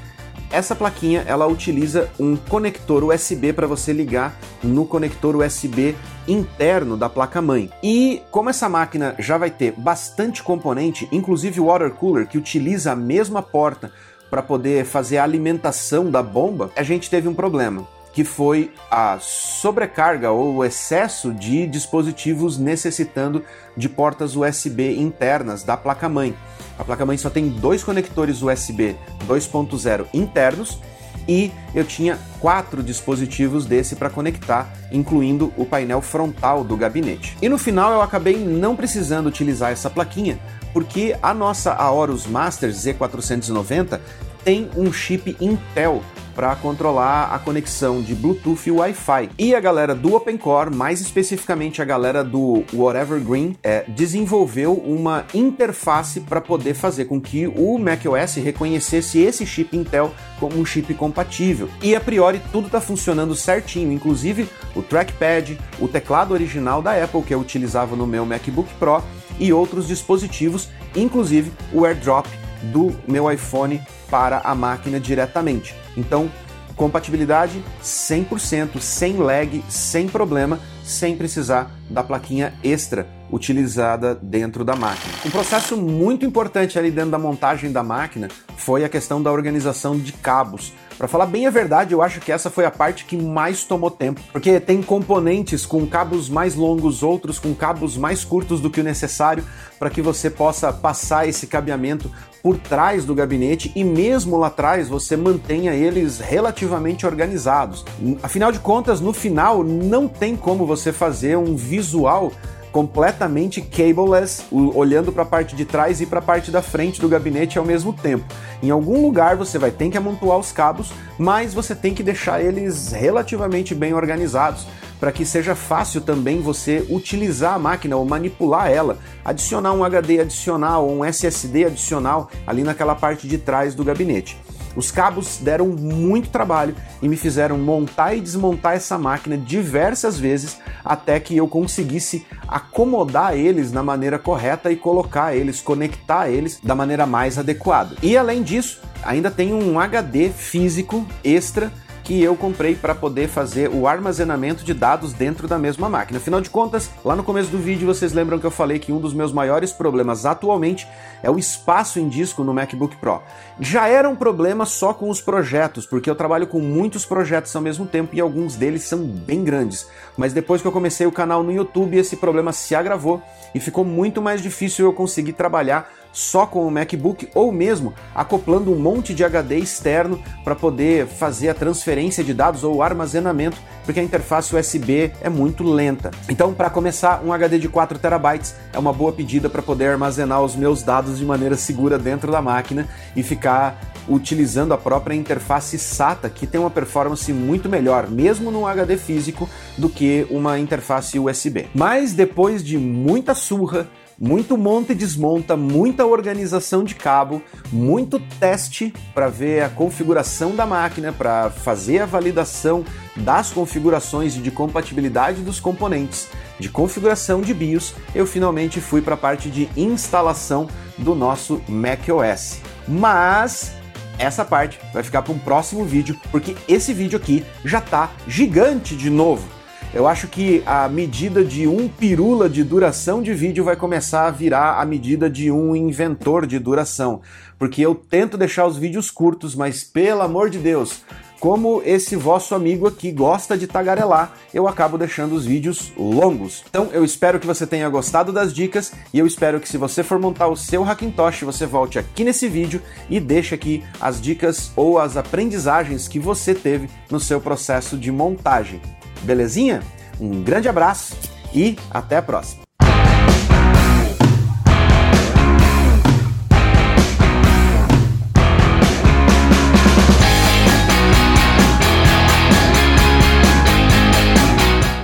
essa 0.51 0.75
plaquinha 0.75 1.25
ela 1.27 1.47
utiliza 1.47 2.11
um 2.19 2.37
conector 2.37 3.05
USB 3.05 3.53
para 3.53 3.67
você 3.67 3.93
ligar 3.93 4.37
no 4.63 4.85
conector 4.85 5.37
USB 5.37 5.95
interno 6.27 6.97
da 6.97 7.09
placa 7.09 7.41
mãe. 7.41 7.71
E 7.83 8.23
como 8.31 8.51
essa 8.51 8.69
máquina 8.69 9.15
já 9.19 9.39
vai 9.39 9.51
ter 9.51 9.73
bastante 9.77 10.43
componente, 10.43 11.09
inclusive 11.13 11.61
o 11.61 11.67
water 11.67 11.93
cooler 11.93 12.27
que 12.27 12.39
utiliza 12.39 12.93
a 12.93 12.97
mesma 12.97 13.43
porta 13.43 13.93
para 14.29 14.43
poder 14.43 14.85
fazer 14.85 15.19
a 15.19 15.25
alimentação 15.25 16.11
da 16.11 16.23
bomba, 16.23 16.71
a 16.77 16.83
gente 16.83 17.11
teve 17.11 17.29
um 17.29 17.35
problema 17.35 17.87
que 18.13 18.25
foi 18.25 18.73
a 18.91 19.19
sobrecarga 19.21 20.31
ou 20.31 20.57
o 20.57 20.65
excesso 20.65 21.33
de 21.33 21.67
dispositivos 21.67 22.59
necessitando 22.59 23.45
de 23.77 23.89
portas 23.89 24.35
USB 24.35 24.97
internas 24.99 25.63
da 25.63 25.77
placa-mãe. 25.77 26.35
A 26.79 26.85
placa-mãe 26.85 27.17
só 27.17 27.31
tem 27.31 27.49
dois 27.49 27.85
conectores 27.85 28.43
USB 28.43 28.97
2.0 29.29 30.07
internos 30.13 30.81
e 31.29 31.53
eu 31.75 31.85
tinha 31.85 32.19
quatro 32.41 32.83
dispositivos 32.83 33.65
desse 33.65 33.95
para 33.95 34.11
conectar, 34.11 34.73
incluindo 34.91 35.53
o 35.57 35.65
painel 35.65 36.01
frontal 36.01 36.65
do 36.65 36.77
gabinete. 36.77 37.37
E 37.41 37.49
no 37.49 37.59
final 37.59 37.93
eu 37.93 38.03
acabei 38.03 38.37
não 38.37 38.75
precisando 38.75 39.29
utilizar 39.29 39.71
essa 39.71 39.89
plaquinha, 39.89 40.41
porque 40.73 41.17
a 41.23 41.33
nossa 41.33 41.73
Aorus 41.73 42.27
Master 42.27 42.71
Z490 42.71 44.01
tem 44.43 44.71
um 44.77 44.93
chip 44.93 45.37
Intel 45.41 46.03
para 46.41 46.57
controlar 46.57 47.35
a 47.35 47.39
conexão 47.39 48.01
de 48.01 48.15
Bluetooth 48.15 48.67
e 48.67 48.71
Wi-Fi. 48.71 49.29
E 49.39 49.55
a 49.55 49.61
galera 49.61 49.95
do 49.95 50.15
OpenCore, 50.15 50.75
mais 50.75 51.03
especificamente 51.03 51.83
a 51.83 51.85
galera 51.85 52.25
do 52.25 52.65
Whatever 52.73 53.21
Green, 53.21 53.55
é, 53.63 53.85
desenvolveu 53.87 54.73
uma 54.73 55.27
interface 55.35 56.21
para 56.21 56.41
poder 56.41 56.73
fazer 56.73 57.05
com 57.05 57.21
que 57.21 57.47
o 57.47 57.79
macOS 57.79 58.37
reconhecesse 58.37 59.19
esse 59.19 59.45
chip 59.45 59.77
Intel 59.77 60.15
como 60.39 60.59
um 60.59 60.65
chip 60.65 60.95
compatível. 60.95 61.69
E 61.83 61.95
a 61.95 62.01
priori 62.01 62.41
tudo 62.51 62.69
está 62.69 62.81
funcionando 62.81 63.35
certinho, 63.35 63.93
inclusive 63.93 64.49
o 64.75 64.81
trackpad, 64.81 65.59
o 65.79 65.87
teclado 65.89 66.33
original 66.33 66.81
da 66.81 67.05
Apple 67.05 67.21
que 67.21 67.35
eu 67.35 67.41
utilizava 67.41 67.95
no 67.95 68.07
meu 68.07 68.25
MacBook 68.25 68.73
Pro 68.79 69.03
e 69.39 69.53
outros 69.53 69.87
dispositivos, 69.87 70.71
inclusive 70.97 71.53
o 71.71 71.85
AirDrop 71.85 72.40
do 72.65 72.95
meu 73.07 73.31
iPhone 73.31 73.81
para 74.11 74.39
a 74.39 74.55
máquina 74.55 74.99
diretamente. 75.01 75.75
Então, 75.97 76.31
compatibilidade 76.77 77.63
100%, 77.83 78.81
sem 78.81 79.17
lag, 79.17 79.63
sem 79.69 80.09
problema, 80.09 80.59
sem 80.83 81.17
precisar 81.17 81.71
da 81.91 82.03
plaquinha 82.03 82.55
extra 82.65 83.07
utilizada 83.31 84.15
dentro 84.15 84.65
da 84.65 84.75
máquina. 84.75 85.13
Um 85.25 85.31
processo 85.31 85.77
muito 85.77 86.25
importante 86.25 86.79
ali 86.79 86.91
dentro 86.91 87.11
da 87.11 87.19
montagem 87.19 87.71
da 87.71 87.83
máquina 87.83 88.29
foi 88.57 88.85
a 88.85 88.89
questão 88.89 89.23
da 89.23 89.31
organização 89.31 89.99
de 89.99 90.13
cabos. 90.13 90.73
Para 91.01 91.09
falar 91.09 91.25
bem 91.25 91.47
a 91.47 91.51
verdade, 91.51 91.95
eu 91.95 92.03
acho 92.03 92.21
que 92.21 92.31
essa 92.31 92.51
foi 92.51 92.67
a 92.67 92.71
parte 92.71 93.07
que 93.07 93.17
mais 93.17 93.65
tomou 93.65 93.91
tempo, 93.91 94.21
porque 94.31 94.61
tem 94.61 94.83
componentes 94.83 95.65
com 95.65 95.87
cabos 95.87 96.29
mais 96.29 96.55
longos, 96.55 97.03
outros 97.03 97.39
com 97.39 97.55
cabos 97.55 97.97
mais 97.97 98.23
curtos 98.23 98.61
do 98.61 98.69
que 98.69 98.83
o 98.83 98.85
necessário 98.85 99.43
para 99.79 99.89
que 99.89 100.03
você 100.03 100.29
possa 100.29 100.71
passar 100.71 101.27
esse 101.27 101.47
cabeamento 101.47 102.13
por 102.43 102.59
trás 102.59 103.07
do 103.07 103.15
gabinete 103.15 103.73
e 103.75 103.83
mesmo 103.83 104.37
lá 104.37 104.49
atrás 104.49 104.89
você 104.89 105.17
mantenha 105.17 105.73
eles 105.73 106.19
relativamente 106.19 107.07
organizados. 107.07 107.83
Afinal 108.23 108.53
de 108.53 108.59
contas, 108.59 109.01
no 109.01 109.15
final 109.15 109.65
não 109.65 110.07
tem 110.07 110.37
como 110.37 110.67
você 110.67 110.93
fazer 110.93 111.39
um 111.39 111.57
visual 111.57 112.31
completamente 112.73 113.61
cableless, 113.61 114.45
olhando 114.51 115.13
para 115.13 115.23
a 115.23 115.27
parte 115.27 115.57
de 115.57 115.65
trás 115.65 116.01
e 116.01 116.07
para 116.07 116.21
a 116.21 116.23
parte 116.23 116.51
da 116.51 116.63
frente 116.63 117.01
do 117.01 117.09
gabinete 117.09 117.59
ao 117.59 117.65
mesmo 117.65 117.93
tempo. 117.93 118.25
Em 118.63 118.71
algum 118.71 119.03
lugar 119.03 119.37
você 119.37 119.59
vai 119.59 119.71
ter 119.71 119.91
que 119.91 119.99
amontoar 119.99 120.39
os 120.39 120.53
cabos, 120.53 120.93
mas 121.19 121.53
você 121.53 121.75
tem 121.75 121.95
que 121.95 122.03
deixar 122.03 122.41
eles 122.43 122.93
relativamente 122.93 123.75
bem 123.75 123.95
organizados 123.95 124.67
para 125.01 125.11
que 125.11 125.25
seja 125.25 125.55
fácil 125.55 126.03
também 126.03 126.43
você 126.43 126.87
utilizar 126.91 127.55
a 127.55 127.59
máquina 127.59 127.97
ou 127.97 128.05
manipular 128.05 128.71
ela, 128.71 128.99
adicionar 129.25 129.73
um 129.73 129.83
HD 129.83 130.21
adicional 130.21 130.87
ou 130.87 130.99
um 130.99 131.05
SSD 131.05 131.65
adicional 131.65 132.31
ali 132.47 132.63
naquela 132.63 132.95
parte 132.95 133.27
de 133.27 133.39
trás 133.39 133.75
do 133.75 133.83
gabinete. 133.83 134.37
Os 134.77 134.91
cabos 134.91 135.39
deram 135.39 135.69
muito 135.69 136.31
trabalho 136.31 136.75
e 137.03 137.09
me 137.09 137.17
fizeram 137.17 137.59
montar 137.59 138.15
e 138.15 138.21
desmontar 138.21 138.75
essa 138.75 138.97
máquina 138.97 139.37
diversas 139.37 140.19
vezes 140.19 140.59
até 140.85 141.19
que 141.19 141.37
eu 141.37 141.49
conseguisse 141.49 142.27
acomodar 142.47 143.35
eles 143.35 143.73
na 143.73 143.83
maneira 143.83 144.19
correta 144.19 144.71
e 144.71 144.77
colocar 144.77 145.35
eles, 145.35 145.61
conectar 145.61 146.29
eles 146.29 146.61
da 146.63 146.75
maneira 146.75 147.07
mais 147.07 147.39
adequada. 147.39 147.97
E 148.03 148.17
além 148.17 148.43
disso, 148.43 148.81
ainda 149.03 149.31
tem 149.31 149.53
um 149.53 149.79
HD 149.79 150.31
físico 150.31 151.07
extra 151.25 151.73
que 152.11 152.21
eu 152.21 152.35
comprei 152.35 152.75
para 152.75 152.93
poder 152.93 153.29
fazer 153.29 153.71
o 153.71 153.87
armazenamento 153.87 154.65
de 154.65 154.75
dados 154.75 155.13
dentro 155.13 155.47
da 155.47 155.57
mesma 155.57 155.89
máquina. 155.89 156.19
Afinal 156.19 156.41
de 156.41 156.51
contas, 156.51 156.91
lá 157.05 157.15
no 157.15 157.23
começo 157.23 157.51
do 157.51 157.59
vídeo 157.59 157.87
vocês 157.87 158.13
lembram 158.13 158.37
que 158.37 158.45
eu 158.45 158.51
falei 158.51 158.81
que 158.81 158.91
um 158.91 158.99
dos 158.99 159.15
meus 159.15 159.33
maiores 159.33 159.71
problemas 159.71 160.27
atualmente 160.27 160.89
é 161.23 161.31
o 161.31 161.39
espaço 161.39 162.01
em 162.01 162.09
disco 162.09 162.43
no 162.43 162.53
MacBook 162.53 162.97
Pro. 162.97 163.23
Já 163.61 163.87
era 163.87 164.09
um 164.09 164.17
problema 164.17 164.67
só 164.67 164.93
com 164.93 165.09
os 165.09 165.21
projetos, 165.21 165.87
porque 165.87 166.11
eu 166.11 166.17
trabalho 166.17 166.49
com 166.49 166.59
muitos 166.59 167.07
projetos 167.07 167.55
ao 167.55 167.63
mesmo 167.63 167.87
tempo 167.87 168.13
e 168.13 168.21
alguns 168.21 168.57
deles 168.57 168.83
são 168.83 168.99
bem 169.07 169.45
grandes. 169.45 169.87
Mas 170.17 170.33
depois 170.33 170.61
que 170.61 170.67
eu 170.67 170.73
comecei 170.73 171.07
o 171.07 171.13
canal 171.13 171.45
no 171.45 171.53
YouTube, 171.53 171.97
esse 171.97 172.17
problema 172.17 172.53
se 172.53 172.75
agravou 172.75 173.23
e 173.55 173.61
ficou 173.61 173.85
muito 173.85 174.21
mais 174.21 174.43
difícil 174.43 174.85
eu 174.85 174.93
conseguir 174.93 175.35
trabalhar 175.35 175.89
só 176.13 176.47
com 176.47 176.67
o 176.67 176.71
MacBook 176.71 177.29
ou 177.35 177.53
mesmo 177.53 177.95
acoplando 178.15 178.73
um 178.73 178.79
monte 178.79 179.15
de 179.15 179.25
HD 179.25 179.59
externo 179.59 180.23
para 180.45 180.55
poder 180.55 181.07
fazer 181.07 181.49
a 181.49 181.55
transferência 181.55 182.25
de 182.25 182.35
dados 182.35 182.65
ou 182.65 182.83
armazenamento, 182.83 183.57
porque 183.85 184.01
a 184.01 184.03
interface 184.03 184.55
USB 184.55 185.13
é 185.21 185.29
muito 185.29 185.65
lenta. 185.65 186.11
Então, 186.29 186.53
para 186.53 186.71
começar, 186.71 187.23
um 187.25 187.33
HD 187.33 187.59
de 187.59 187.69
4 187.69 187.99
terabytes 187.99 188.55
é 188.73 188.79
uma 188.79 188.93
boa 188.93 189.13
pedida 189.13 189.49
para 189.49 189.63
poder 189.63 189.89
armazenar 189.89 190.43
os 190.43 190.55
meus 190.55 190.83
dados 190.83 191.19
de 191.19 191.25
maneira 191.25 191.57
segura 191.57 191.99
dentro 191.99 192.31
da 192.31 192.43
máquina 192.43 192.89
e 193.17 193.23
ficar 193.23 193.81
utilizando 194.09 194.75
a 194.75 194.79
própria 194.79 195.15
interface 195.15 195.79
SATA, 195.79 196.29
que 196.29 196.47
tem 196.47 196.61
uma 196.61 196.71
performance 196.71 197.33
muito 197.33 197.69
melhor, 197.69 198.09
mesmo 198.09 198.51
no 198.51 198.67
HD 198.67 198.97
físico, 198.97 199.49
do 199.79 199.89
que 199.89 200.27
uma 200.31 200.59
interface 200.59 201.19
USB. 201.19 201.69
Mas 201.75 202.13
depois 202.13 202.65
de 202.65 202.77
muita 202.77 203.35
surra, 203.35 203.89
muito 204.21 204.59
monta 204.59 204.93
e 204.93 204.95
desmonta, 204.95 205.57
muita 205.57 206.05
organização 206.05 206.85
de 206.85 206.95
cabo, 206.95 207.43
muito 207.73 208.21
teste 208.39 208.93
para 209.15 209.29
ver 209.29 209.63
a 209.63 209.71
configuração 209.71 210.55
da 210.55 210.67
máquina, 210.67 211.11
para 211.11 211.49
fazer 211.49 212.03
a 212.03 212.07
validação 212.07 212.85
das 213.17 213.51
configurações 213.51 214.37
e 214.37 214.41
de 214.41 214.51
compatibilidade 214.51 215.41
dos 215.41 215.59
componentes, 215.59 216.29
de 216.59 216.69
configuração 216.69 217.41
de 217.41 217.55
BIOS, 217.55 217.95
eu 218.15 218.27
finalmente 218.27 218.79
fui 218.79 219.01
para 219.01 219.15
a 219.15 219.19
parte 219.19 219.49
de 219.49 219.71
instalação 219.75 220.69
do 220.99 221.15
nosso 221.15 221.63
macOS. 221.67 222.61
Mas 222.87 223.73
essa 224.19 224.45
parte 224.45 224.79
vai 224.93 225.03
ficar 225.03 225.23
para 225.23 225.33
um 225.33 225.39
próximo 225.39 225.83
vídeo, 225.83 226.15
porque 226.31 226.55
esse 226.69 226.93
vídeo 226.93 227.17
aqui 227.17 227.43
já 227.65 227.79
está 227.79 228.11
gigante 228.29 228.95
de 228.95 229.09
novo. 229.09 229.60
Eu 229.93 230.07
acho 230.07 230.29
que 230.29 230.63
a 230.65 230.89
medida 230.89 231.45
de 231.45 231.67
um 231.67 231.89
pirula 231.89 232.49
de 232.49 232.63
duração 232.63 233.21
de 233.21 233.35
vídeo 233.35 233.65
vai 233.65 233.75
começar 233.75 234.29
a 234.29 234.31
virar 234.31 234.81
a 234.81 234.85
medida 234.85 235.29
de 235.29 235.51
um 235.51 235.75
inventor 235.75 236.47
de 236.47 236.61
duração, 236.61 237.23
porque 237.59 237.83
eu 237.83 237.93
tento 237.95 238.39
deixar 238.39 238.67
os 238.67 238.77
vídeos 238.77 239.11
curtos, 239.11 239.57
mas 239.57 239.83
pelo 239.83 240.23
amor 240.23 240.49
de 240.49 240.59
Deus, 240.59 241.03
como 241.41 241.83
esse 241.85 242.15
vosso 242.15 242.55
amigo 242.55 242.87
aqui 242.87 243.11
gosta 243.11 243.59
de 243.59 243.67
tagarelar, 243.67 244.33
eu 244.55 244.69
acabo 244.69 244.97
deixando 244.97 245.35
os 245.35 245.45
vídeos 245.45 245.91
longos. 245.99 246.63
Então 246.71 246.91
eu 246.93 247.05
espero 247.05 247.41
que 247.41 247.47
você 247.47 247.67
tenha 247.67 247.89
gostado 247.89 248.33
das 248.33 248.55
dicas 248.55 248.93
e 249.13 249.19
eu 249.19 249.27
espero 249.27 249.59
que 249.59 249.69
se 249.69 249.77
você 249.77 250.05
for 250.05 250.21
montar 250.21 250.47
o 250.47 250.57
seu 250.57 250.85
Hackintosh, 250.85 251.41
você 251.43 251.67
volte 251.67 251.99
aqui 251.99 252.23
nesse 252.23 252.47
vídeo 252.47 252.81
e 253.09 253.19
deixe 253.19 253.57
aqui 253.57 253.83
as 254.01 254.21
dicas 254.21 254.71
ou 254.77 255.01
as 255.01 255.17
aprendizagens 255.17 256.07
que 256.07 256.21
você 256.21 256.55
teve 256.55 256.89
no 257.11 257.19
seu 257.19 257.41
processo 257.41 257.97
de 257.97 258.13
montagem. 258.13 258.81
Belezinha? 259.23 259.83
Um 260.21 260.43
grande 260.43 260.69
abraço 260.69 261.17
e 261.55 261.77
até 261.91 262.17
a 262.17 262.23
próxima. 262.23 262.63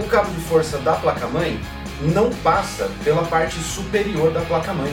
O 0.00 0.08
cabo 0.08 0.30
de 0.30 0.40
força 0.42 0.78
da 0.78 0.94
placa-mãe 0.94 1.60
não 2.00 2.30
passa 2.30 2.90
pela 3.02 3.24
parte 3.24 3.56
superior 3.56 4.32
da 4.32 4.40
placa-mãe 4.42 4.92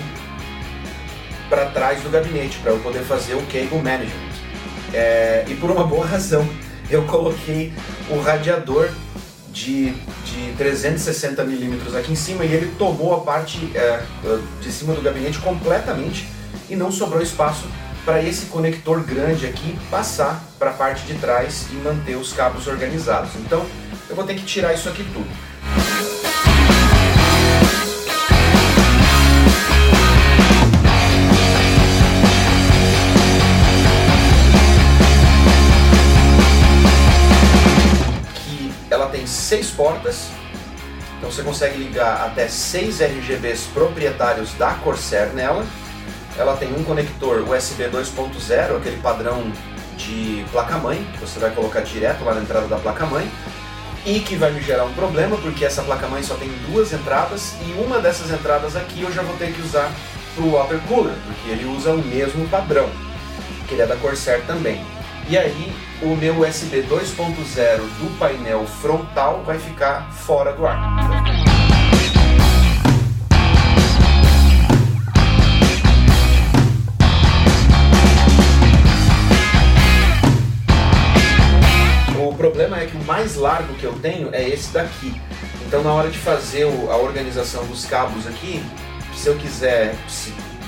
para 1.50 1.66
trás 1.68 2.02
do 2.02 2.10
gabinete 2.10 2.58
para 2.60 2.72
eu 2.72 2.80
poder 2.80 3.04
fazer 3.04 3.36
o 3.36 3.42
cable 3.44 3.82
management. 3.82 4.34
É, 4.94 5.44
e 5.48 5.56
por 5.56 5.70
uma 5.70 5.86
boa 5.86 6.06
razão, 6.06 6.48
eu 6.90 7.04
coloquei 7.06 7.74
o 8.10 8.20
radiador 8.20 8.90
de, 9.52 9.92
de 9.92 10.54
360 10.58 11.44
milímetros 11.44 11.96
aqui 11.96 12.12
em 12.12 12.16
cima 12.16 12.44
e 12.44 12.52
ele 12.52 12.74
tomou 12.78 13.16
a 13.16 13.22
parte 13.22 13.72
é, 13.76 14.04
de 14.62 14.72
cima 14.72 14.94
do 14.94 15.02
gabinete 15.02 15.38
completamente 15.40 16.28
e 16.70 16.76
não 16.76 16.92
sobrou 16.92 17.22
espaço 17.22 17.66
para 18.04 18.22
esse 18.22 18.48
conector 18.48 19.02
grande 19.02 19.46
aqui 19.46 19.78
passar 19.90 20.44
para 20.60 20.72
a 20.72 20.74
parte 20.74 21.06
de 21.06 21.14
trás 21.16 21.68
e 21.72 21.76
manter 21.76 22.16
os 22.16 22.34
cabos 22.34 22.68
organizados. 22.68 23.32
Então 23.36 23.66
eu 24.10 24.16
vou 24.16 24.26
ter 24.26 24.36
que 24.36 24.44
tirar 24.44 24.74
isso 24.74 24.90
aqui 24.90 25.04
tudo. 25.14 25.53
Seis 39.54 39.70
portas, 39.70 40.30
então 41.16 41.30
você 41.30 41.44
consegue 41.44 41.78
ligar 41.78 42.26
até 42.26 42.48
seis 42.48 43.00
RGBs 43.00 43.68
proprietários 43.72 44.52
da 44.54 44.74
Corsair 44.74 45.32
nela. 45.32 45.64
Ela 46.36 46.58
tem 46.58 46.74
um 46.74 46.84
conector 46.84 47.48
USB 47.48 47.84
2.0, 47.84 48.78
aquele 48.78 48.98
padrão 48.98 49.44
de 49.96 50.44
placa-mãe, 50.52 51.08
que 51.14 51.20
você 51.20 51.38
vai 51.38 51.52
colocar 51.52 51.82
direto 51.82 52.24
lá 52.24 52.34
na 52.34 52.42
entrada 52.42 52.66
da 52.66 52.78
placa-mãe, 52.78 53.30
e 54.04 54.22
que 54.22 54.36
vai 54.36 54.52
me 54.52 54.60
gerar 54.60 54.86
um 54.86 54.94
problema, 54.94 55.38
porque 55.38 55.64
essa 55.64 55.84
placa-mãe 55.84 56.24
só 56.24 56.34
tem 56.34 56.50
duas 56.72 56.92
entradas, 56.92 57.54
e 57.62 57.74
uma 57.74 58.00
dessas 58.00 58.32
entradas 58.32 58.76
aqui 58.76 59.04
eu 59.04 59.12
já 59.12 59.22
vou 59.22 59.38
ter 59.38 59.54
que 59.54 59.62
usar 59.62 59.92
para 60.34 60.44
o 60.44 60.54
water 60.54 60.80
cooler, 60.88 61.14
porque 61.28 61.52
ele 61.52 61.66
usa 61.66 61.92
o 61.92 62.00
mesmo 62.00 62.50
padrão, 62.50 62.90
que 63.68 63.76
ele 63.76 63.84
é 63.84 63.86
da 63.86 63.98
Corsair 63.98 64.42
também. 64.48 64.84
E 65.30 65.38
aí 65.38 65.74
o 66.02 66.16
meu 66.18 66.42
USB 66.42 66.84
2.0 66.84 67.78
do 67.78 68.20
painel 68.20 68.68
frontal 68.68 69.42
vai 69.46 69.58
ficar 69.58 70.12
fora 70.12 70.52
do 70.52 70.68
ar. 70.68 70.78
O 82.20 82.36
problema 82.36 82.80
é 82.80 82.86
que 82.86 82.98
o 82.98 83.04
mais 83.06 83.38
largo 83.38 83.74
que 83.76 83.86
eu 83.86 83.94
tenho 83.94 84.30
é 84.34 84.48
esse 84.50 84.74
daqui. 84.74 85.22
Então 85.66 85.82
na 85.82 85.94
hora 85.94 86.10
de 86.10 86.18
fazer 86.18 86.64
a 86.64 86.98
organização 86.98 87.66
dos 87.66 87.86
cabos 87.86 88.28
aqui, 88.28 88.62
se 89.16 89.30
eu 89.30 89.38
quiser 89.38 89.96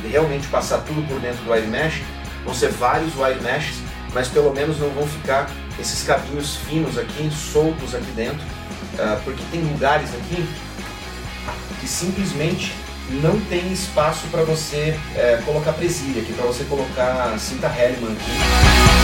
realmente 0.09 0.47
passar 0.47 0.77
tudo 0.79 1.05
por 1.09 1.19
dentro 1.19 1.43
do 1.43 1.51
wire 1.51 1.67
mesh, 1.67 2.01
vão 2.45 2.53
ser 2.53 2.69
vários 2.69 3.13
wire 3.17 3.41
meshes 3.41 3.84
mas 4.15 4.29
pelo 4.29 4.53
menos 4.53 4.79
não 4.79 4.89
vão 4.91 5.05
ficar 5.05 5.51
esses 5.77 6.01
cabinhos 6.03 6.55
finos 6.55 6.97
aqui, 6.97 7.29
soltos 7.29 7.93
aqui 7.93 8.09
dentro, 8.15 8.41
uh, 8.93 9.21
porque 9.25 9.43
tem 9.51 9.61
lugares 9.61 10.09
aqui 10.15 10.47
que 11.81 11.87
simplesmente 11.87 12.73
não 13.21 13.37
tem 13.41 13.73
espaço 13.73 14.25
para 14.31 14.43
você 14.43 14.97
uh, 15.11 15.43
colocar 15.43 15.73
presilha 15.73 16.21
aqui, 16.21 16.31
para 16.31 16.45
você 16.45 16.63
colocar 16.63 17.37
cinta 17.37 17.67
Hellman 17.67 18.13
aqui. 18.13 18.94